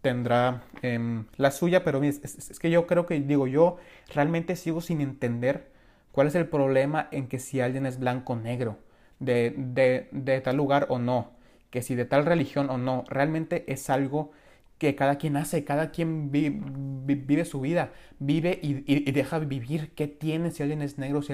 tendrá 0.00 0.62
em, 0.82 1.24
la 1.36 1.50
suya, 1.50 1.84
pero 1.84 2.02
es, 2.02 2.58
que 2.60 2.70
yo 2.70 2.86
creo 2.86 3.06
que, 3.06 3.20
digo, 3.20 3.46
yo 3.46 3.78
realmente 4.14 4.56
sigo 4.56 4.80
sin 4.80 5.00
entender 5.00 5.70
cuál 6.12 6.26
es 6.28 6.34
el 6.34 6.46
problema 6.48 7.08
en 7.10 7.28
que 7.28 7.38
si 7.38 7.60
alguien 7.60 7.86
es 7.86 7.98
blanco 7.98 8.34
o 8.34 8.36
negro, 8.36 8.78
de, 9.18 9.54
de, 9.56 10.08
de 10.12 10.40
tal 10.40 10.56
lugar 10.56 10.86
o 10.90 10.98
no, 10.98 11.32
que 11.70 11.82
si 11.82 11.94
de 11.94 12.04
tal 12.04 12.26
religión 12.26 12.70
o 12.70 12.78
no, 12.78 13.04
realmente 13.08 13.64
es 13.72 13.90
algo 13.90 14.32
que 14.78 14.94
cada 14.94 15.16
quien 15.16 15.36
hace, 15.36 15.64
cada 15.64 15.90
quien 15.90 16.30
vive 16.30 17.44
su 17.44 17.60
vida, 17.60 17.92
vive 18.18 18.58
y, 18.62 18.84
y, 18.86 19.10
deja 19.12 19.38
vivir 19.38 19.92
qué 19.94 20.08
tiene, 20.08 20.50
si 20.50 20.62
alguien 20.62 20.82
es 20.82 20.98
negro, 20.98 21.22
si, 21.22 21.32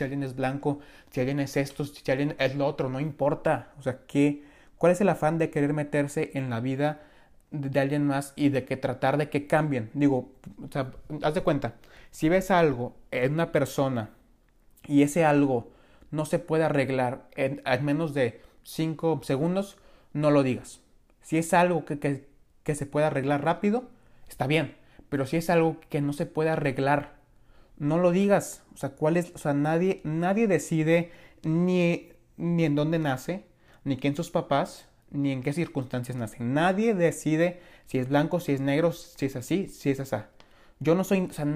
si 0.00 0.04
alguien 0.04 0.22
es 0.22 0.34
blanco, 0.34 0.80
si 1.10 1.20
alguien 1.20 1.40
es 1.40 1.58
esto, 1.58 1.84
si 1.84 2.10
alguien 2.10 2.34
es 2.38 2.56
lo 2.56 2.66
otro, 2.66 2.88
no 2.88 3.00
importa. 3.00 3.68
O 3.78 3.82
sea, 3.82 3.98
¿qué, 4.06 4.42
¿cuál 4.78 4.92
es 4.92 5.00
el 5.02 5.10
afán 5.10 5.36
de 5.36 5.50
querer 5.50 5.74
meterse 5.74 6.30
en 6.32 6.48
la 6.48 6.60
vida 6.60 7.02
de, 7.50 7.78
alguien 7.78 8.06
más 8.06 8.32
y 8.34 8.48
de 8.48 8.64
que 8.64 8.78
tratar 8.78 9.18
de 9.18 9.28
que 9.28 9.46
cambien? 9.46 9.90
Digo, 9.92 10.32
o 10.62 10.72
sea, 10.72 10.92
haz 11.22 11.34
de 11.34 11.42
cuenta, 11.42 11.74
si 12.10 12.30
ves 12.30 12.50
algo 12.50 12.96
en 13.10 13.34
una 13.34 13.52
persona 13.52 14.08
y 14.88 15.02
ese 15.02 15.26
algo 15.26 15.70
no 16.10 16.24
se 16.24 16.38
puede 16.38 16.64
arreglar 16.64 17.28
en, 17.36 17.60
menos 17.84 18.14
de 18.14 18.40
5 18.62 19.20
segundos, 19.22 19.76
no 20.14 20.30
lo 20.30 20.42
digas. 20.42 20.80
Si 21.20 21.36
es 21.36 21.52
algo 21.52 21.84
que, 21.84 21.98
que, 21.98 22.26
que 22.62 22.74
se 22.74 22.86
puede 22.86 23.06
arreglar 23.06 23.44
rápido, 23.44 23.84
está 24.28 24.46
bien. 24.46 24.76
Pero 25.10 25.26
si 25.26 25.36
es 25.36 25.50
algo 25.50 25.76
que 25.90 26.00
no 26.00 26.14
se 26.14 26.24
puede 26.24 26.48
arreglar 26.48 27.19
no 27.80 27.98
lo 27.98 28.12
digas. 28.12 28.62
O 28.72 28.76
sea, 28.76 28.90
¿cuál 28.90 29.16
es? 29.16 29.32
O 29.34 29.38
sea, 29.38 29.52
nadie, 29.54 30.00
nadie 30.04 30.46
decide 30.46 31.10
ni, 31.42 32.10
ni 32.36 32.64
en 32.64 32.76
dónde 32.76 33.00
nace, 33.00 33.44
ni 33.82 33.96
quién 33.96 34.14
sus 34.14 34.30
papás, 34.30 34.86
ni 35.10 35.32
en 35.32 35.42
qué 35.42 35.52
circunstancias 35.52 36.16
nacen. 36.16 36.54
Nadie 36.54 36.94
decide 36.94 37.60
si 37.86 37.98
es 37.98 38.08
blanco, 38.08 38.38
si 38.38 38.52
es 38.52 38.60
negro, 38.60 38.92
si 38.92 39.26
es 39.26 39.34
así, 39.34 39.66
si 39.66 39.90
es 39.90 39.98
así. 39.98 40.16
Yo 40.78 40.94
no 40.94 41.04
soy, 41.04 41.20
o 41.20 41.32
sea, 41.32 41.46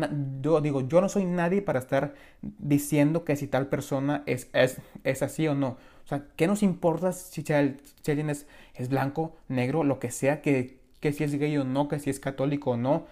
yo 0.42 0.60
digo, 0.60 0.86
yo 0.86 1.00
no 1.00 1.08
soy 1.08 1.24
nadie 1.24 1.62
para 1.62 1.78
estar 1.78 2.14
diciendo 2.42 3.24
que 3.24 3.36
si 3.36 3.46
tal 3.46 3.68
persona 3.68 4.22
es, 4.26 4.48
es, 4.52 4.78
es 5.04 5.22
así 5.22 5.46
o 5.46 5.54
no. 5.54 5.78
O 6.04 6.08
sea, 6.08 6.26
¿qué 6.36 6.46
nos 6.46 6.62
importa 6.62 7.12
si, 7.12 7.42
si 7.42 7.52
alguien 7.52 8.28
es, 8.28 8.46
es, 8.74 8.88
blanco, 8.90 9.36
negro, 9.48 9.84
lo 9.84 9.98
que 9.98 10.10
sea, 10.10 10.42
que, 10.42 10.78
que 11.00 11.12
si 11.12 11.24
es 11.24 11.34
gay 11.38 11.56
o 11.56 11.64
no, 11.64 11.88
que 11.88 11.98
si 12.00 12.10
es 12.10 12.20
católico 12.20 12.72
o 12.72 12.76
no, 12.76 13.06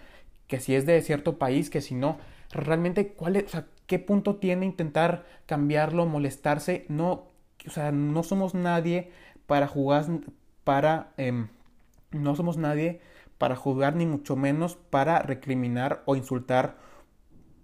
que 0.47 0.59
si 0.59 0.75
es 0.75 0.85
de 0.85 1.01
cierto 1.01 1.39
país, 1.39 1.71
que 1.71 1.81
si 1.81 1.95
no? 1.95 2.19
Realmente, 2.53 3.13
¿cuál 3.13 3.35
es, 3.35 3.45
o 3.45 3.49
sea, 3.49 3.67
qué 3.87 3.97
punto 3.97 4.35
tiene 4.35 4.65
intentar 4.65 5.25
cambiarlo, 5.47 6.05
molestarse? 6.05 6.85
No, 6.87 7.25
o 7.65 7.69
sea, 7.71 7.91
no 7.91 8.21
somos 8.23 8.53
nadie 8.53 9.11
para 9.47 9.67
jugar, 9.67 10.05
para, 10.63 11.13
eh, 11.17 11.47
no 12.11 12.35
somos 12.35 12.57
nadie 12.57 13.01
para 13.39 13.55
juzgar 13.55 13.95
ni 13.95 14.05
mucho 14.05 14.35
menos 14.35 14.75
para 14.75 15.19
recriminar 15.19 16.03
o 16.05 16.15
insultar 16.15 16.77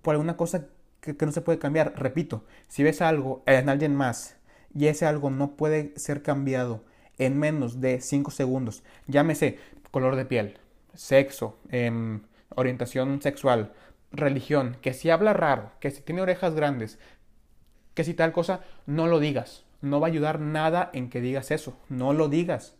por 0.01 0.15
alguna 0.15 0.37
cosa 0.37 0.67
que, 1.01 1.15
no 1.23 1.31
se 1.31 1.41
puede 1.41 1.59
cambiar. 1.59 1.93
Repito, 1.95 2.43
si 2.67 2.83
ves 2.83 3.01
algo 3.01 3.43
en 3.45 3.69
alguien 3.69 3.95
más 3.95 4.37
y 4.73 4.87
ese 4.87 5.05
algo 5.05 5.29
no 5.29 5.55
puede 5.55 5.93
ser 5.97 6.23
cambiado 6.23 6.83
en 7.17 7.37
menos 7.37 7.79
de 7.79 8.01
5 8.01 8.31
segundos, 8.31 8.83
llámese 9.07 9.59
color 9.91 10.15
de 10.15 10.25
piel, 10.25 10.57
sexo, 10.95 11.57
em, 11.69 12.21
orientación 12.55 13.21
sexual, 13.21 13.71
religión, 14.11 14.77
que 14.81 14.93
si 14.93 15.09
habla 15.09 15.33
raro, 15.33 15.71
que 15.79 15.91
si 15.91 16.01
tiene 16.01 16.21
orejas 16.21 16.55
grandes, 16.55 16.99
que 17.93 18.03
si 18.03 18.13
tal 18.13 18.31
cosa, 18.31 18.61
no 18.85 19.07
lo 19.07 19.19
digas. 19.19 19.65
No 19.81 19.99
va 19.99 20.07
a 20.07 20.09
ayudar 20.09 20.39
nada 20.39 20.89
en 20.93 21.09
que 21.09 21.21
digas 21.21 21.51
eso. 21.51 21.77
No 21.87 22.13
lo 22.13 22.27
digas. 22.27 22.75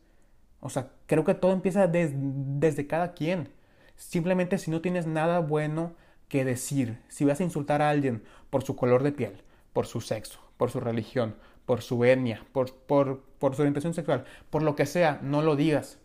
O 0.59 0.69
sea, 0.69 0.91
creo 1.07 1.23
que 1.23 1.33
todo 1.33 1.53
empieza 1.53 1.87
desde 1.87 2.87
cada 2.87 3.13
quien. 3.13 3.49
Simplemente 3.95 4.57
si 4.57 4.71
no 4.71 4.81
tienes 4.81 5.07
nada 5.07 5.39
bueno 5.39 5.93
que 6.27 6.45
decir, 6.45 6.99
si 7.07 7.25
vas 7.25 7.39
a 7.39 7.43
insultar 7.43 7.81
a 7.81 7.89
alguien 7.89 8.23
por 8.49 8.63
su 8.63 8.75
color 8.75 9.03
de 9.03 9.11
piel, 9.11 9.41
por 9.73 9.87
su 9.87 10.01
sexo, 10.01 10.39
por 10.57 10.71
su 10.71 10.79
religión, 10.79 11.35
por 11.65 11.81
su 11.81 12.03
etnia, 12.03 12.45
por, 12.51 12.73
por, 12.73 13.21
por 13.39 13.55
su 13.55 13.61
orientación 13.61 13.93
sexual, 13.93 14.25
por 14.49 14.61
lo 14.61 14.75
que 14.75 14.85
sea, 14.85 15.19
no 15.21 15.41
lo 15.41 15.55
digas. 15.55 15.99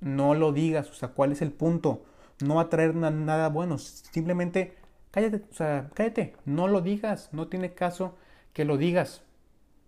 No 0.00 0.34
lo 0.34 0.52
digas. 0.52 0.90
O 0.90 0.94
sea, 0.94 1.10
¿cuál 1.10 1.32
es 1.32 1.42
el 1.42 1.52
punto? 1.52 2.04
No 2.42 2.56
va 2.56 2.68
nada 2.92 3.48
bueno. 3.48 3.78
Simplemente 3.78 4.76
cállate, 5.10 5.44
o 5.50 5.54
sea, 5.54 5.90
cállate. 5.94 6.34
No 6.44 6.68
lo 6.68 6.80
digas. 6.80 7.30
No 7.32 7.48
tiene 7.48 7.74
caso 7.74 8.16
que 8.52 8.64
lo 8.64 8.76
digas. 8.76 9.22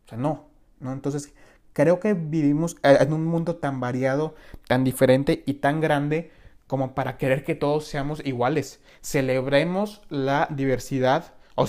O 0.07 0.09
sea, 0.11 0.19
no. 0.19 0.47
¿no? 0.81 0.93
Entonces, 0.93 1.33
Creo 1.73 2.01
que 2.01 2.15
vivimos 2.15 2.77
eh, 2.83 2.99
en 3.01 3.13
un 3.13 3.25
mundo 3.25 3.57
tan 3.57 3.81
variado, 3.81 4.35
tan 4.69 4.85
diferente 4.85 5.43
y 5.47 5.55
tan 5.55 5.81
grande 5.81 6.31
como 6.67 6.95
para 6.95 7.17
querer 7.17 7.45
que 7.45 7.55
todos 7.55 7.87
seamos 7.87 8.25
iguales. 8.25 8.81
Celebremos 9.01 10.03
la 10.11 10.49
diversidad, 10.51 11.35
o, 11.55 11.67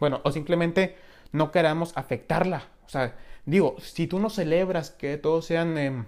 bueno, 0.00 0.20
o 0.24 0.32
simplemente 0.32 0.96
no 1.32 1.50
queramos 1.52 1.96
afectarla. 1.96 2.64
O 2.86 2.88
sea, 2.88 3.16
digo, 3.44 3.76
si 3.78 4.06
tú 4.06 4.18
no 4.18 4.30
celebras 4.30 4.90
que 4.90 5.18
todos 5.18 5.46
sean 5.46 5.76
em, 5.78 6.06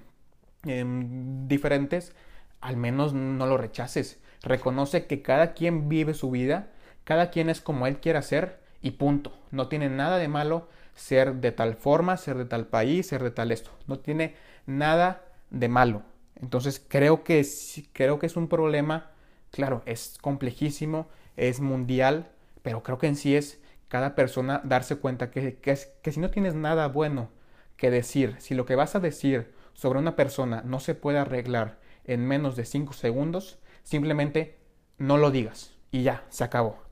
em, 0.64 1.46
diferentes, 1.48 2.14
al 2.64 2.78
menos 2.78 3.12
no 3.12 3.46
lo 3.46 3.58
rechaces. 3.58 4.18
Reconoce 4.42 5.06
que 5.06 5.20
cada 5.20 5.52
quien 5.52 5.90
vive 5.90 6.14
su 6.14 6.30
vida, 6.30 6.70
cada 7.04 7.30
quien 7.30 7.50
es 7.50 7.60
como 7.60 7.86
él 7.86 8.00
quiera 8.00 8.22
ser 8.22 8.58
y 8.80 8.92
punto. 8.92 9.36
No 9.50 9.68
tiene 9.68 9.90
nada 9.90 10.16
de 10.16 10.28
malo 10.28 10.68
ser 10.94 11.34
de 11.34 11.52
tal 11.52 11.74
forma, 11.74 12.16
ser 12.16 12.38
de 12.38 12.46
tal 12.46 12.66
país, 12.66 13.06
ser 13.06 13.22
de 13.22 13.30
tal 13.30 13.52
esto. 13.52 13.70
No 13.86 13.98
tiene 13.98 14.34
nada 14.64 15.26
de 15.50 15.68
malo. 15.68 16.04
Entonces 16.40 16.82
creo 16.88 17.22
que, 17.22 17.46
creo 17.92 18.18
que 18.18 18.26
es 18.26 18.36
un 18.36 18.48
problema, 18.48 19.10
claro, 19.50 19.82
es 19.84 20.16
complejísimo, 20.22 21.06
es 21.36 21.60
mundial, 21.60 22.30
pero 22.62 22.82
creo 22.82 22.96
que 22.96 23.08
en 23.08 23.16
sí 23.16 23.36
es 23.36 23.60
cada 23.88 24.14
persona 24.14 24.62
darse 24.64 24.96
cuenta 24.96 25.30
que, 25.30 25.56
que, 25.56 25.78
que 26.02 26.12
si 26.12 26.18
no 26.18 26.30
tienes 26.30 26.54
nada 26.54 26.88
bueno 26.88 27.28
que 27.76 27.90
decir, 27.90 28.36
si 28.38 28.54
lo 28.54 28.64
que 28.64 28.74
vas 28.74 28.94
a 28.94 29.00
decir 29.00 29.52
sobre 29.74 29.98
una 29.98 30.16
persona 30.16 30.62
no 30.64 30.80
se 30.80 30.94
puede 30.94 31.18
arreglar 31.18 31.83
en 32.04 32.26
menos 32.26 32.56
de 32.56 32.64
5 32.64 32.92
segundos, 32.92 33.58
simplemente 33.82 34.58
no 34.98 35.18
lo 35.18 35.30
digas 35.30 35.74
y 35.90 36.02
ya, 36.02 36.24
se 36.28 36.44
acabó. 36.44 36.84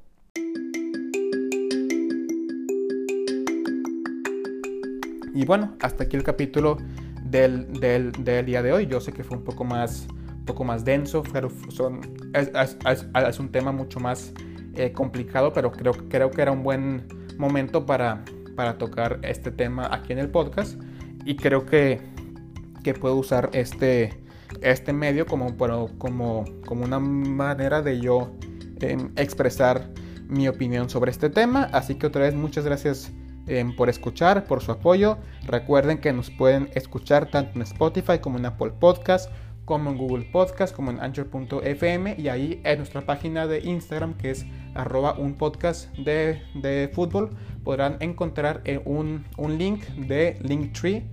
Y 5.35 5.47
bueno, 5.47 5.77
hasta 5.81 6.05
aquí 6.05 6.17
el 6.17 6.23
capítulo 6.23 6.77
del, 7.25 7.73
del, 7.81 8.13
del, 8.13 8.47
día 8.47 8.63
de 8.63 8.73
hoy. 8.73 8.87
Yo 8.87 9.01
sé 9.01 9.13
que 9.13 9.25
fue 9.25 9.39
un 9.39 9.45
poco 9.45 9.65
más, 9.65 10.07
poco 10.45 10.65
más 10.65 10.85
denso, 10.85 11.23
pero 11.33 11.51
son, 11.71 12.01
es, 12.35 13.39
un 13.41 13.49
tema 13.51 13.73
mucho 13.73 13.99
más 13.99 14.33
eh, 14.75 14.93
complicado, 14.93 15.53
pero 15.53 15.73
creo, 15.73 15.93
creo 16.09 16.31
que 16.31 16.43
era 16.43 16.53
un 16.53 16.63
buen 16.63 17.09
momento 17.39 17.87
para, 17.87 18.25
para 18.55 18.77
tocar 18.77 19.19
este 19.23 19.51
tema 19.51 19.89
aquí 19.93 20.13
en 20.13 20.19
el 20.19 20.29
podcast. 20.29 20.81
Y 21.25 21.37
creo 21.37 21.65
que, 21.65 22.01
que 22.85 22.93
puedo 22.93 23.17
usar 23.17 23.49
este, 23.55 24.22
este 24.63 24.93
medio 24.93 25.27
como, 25.27 25.57
como, 25.99 26.45
como 26.67 26.85
una 26.85 26.99
manera 26.99 27.83
de 27.83 28.01
yo 28.01 28.33
eh, 28.81 28.97
expresar 29.17 29.91
mi 30.29 30.49
opinión 30.49 30.91
sobre 30.91 31.11
este 31.11 31.31
tema. 31.31 31.65
Así 31.73 31.95
que 31.95 32.07
otra 32.07 32.23
vez 32.23 32.35
muchas 32.35 32.65
gracias 32.65 33.13
por 33.77 33.89
escuchar, 33.89 34.45
por 34.45 34.63
su 34.63 34.73
apoyo. 34.73 35.19
Recuerden 35.47 35.99
que 35.99 36.13
nos 36.13 36.31
pueden 36.31 36.71
escuchar 36.75 37.31
tanto 37.31 37.53
en 37.57 37.63
Spotify 37.63 38.19
como 38.21 38.39
en 38.39 38.47
Apple 38.47 38.73
Podcast, 38.79 39.31
como 39.65 39.91
en 39.91 39.99
Google 39.99 40.29
Podcast, 40.33 40.75
como 40.75 40.91
en 40.91 41.01
Anchor.fm 41.01 42.17
y 42.19 42.29
ahí 42.29 42.61
en 42.65 42.79
nuestra 42.79 43.03
página 43.03 43.47
de 43.47 43.61
Instagram 43.61 44.15
que 44.15 44.31
es 44.31 44.47
arroba 44.75 45.15
un 45.19 45.35
podcast 45.35 45.95
de, 45.99 46.91
fútbol 46.95 47.31
podrán 47.63 47.97
encontrar 48.01 48.63
eh, 48.65 48.81
un, 48.85 49.25
un, 49.37 49.59
link 49.59 49.85
de 49.91 50.39
Linktree 50.43 51.05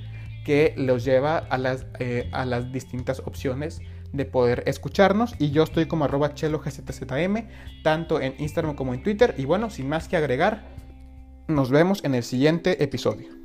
que 0.50 0.74
los 0.78 1.06
lleva 1.06 1.38
a 1.38 1.60
las, 1.60 1.86
eh, 2.00 2.28
a 2.32 2.44
las 2.44 2.72
distintas 2.72 3.20
opciones 3.20 3.82
de 4.14 4.26
poder 4.26 4.64
escucharnos 4.66 5.36
y 5.38 5.52
yo 5.52 5.62
estoy 5.62 5.86
como 5.86 6.06
arroba 6.06 6.34
chelo 6.34 6.60
gzm 6.60 7.48
tanto 7.84 8.20
en 8.20 8.34
Instagram 8.40 8.76
como 8.76 8.96
en 8.96 9.04
Twitter 9.04 9.36
y 9.38 9.46
bueno 9.46 9.70
sin 9.70 9.88
más 9.88 10.08
que 10.08 10.18
agregar 10.18 10.74
nos 11.48 11.70
vemos 11.70 12.04
en 12.04 12.16
el 12.16 12.24
siguiente 12.24 12.84
episodio. 12.84 13.39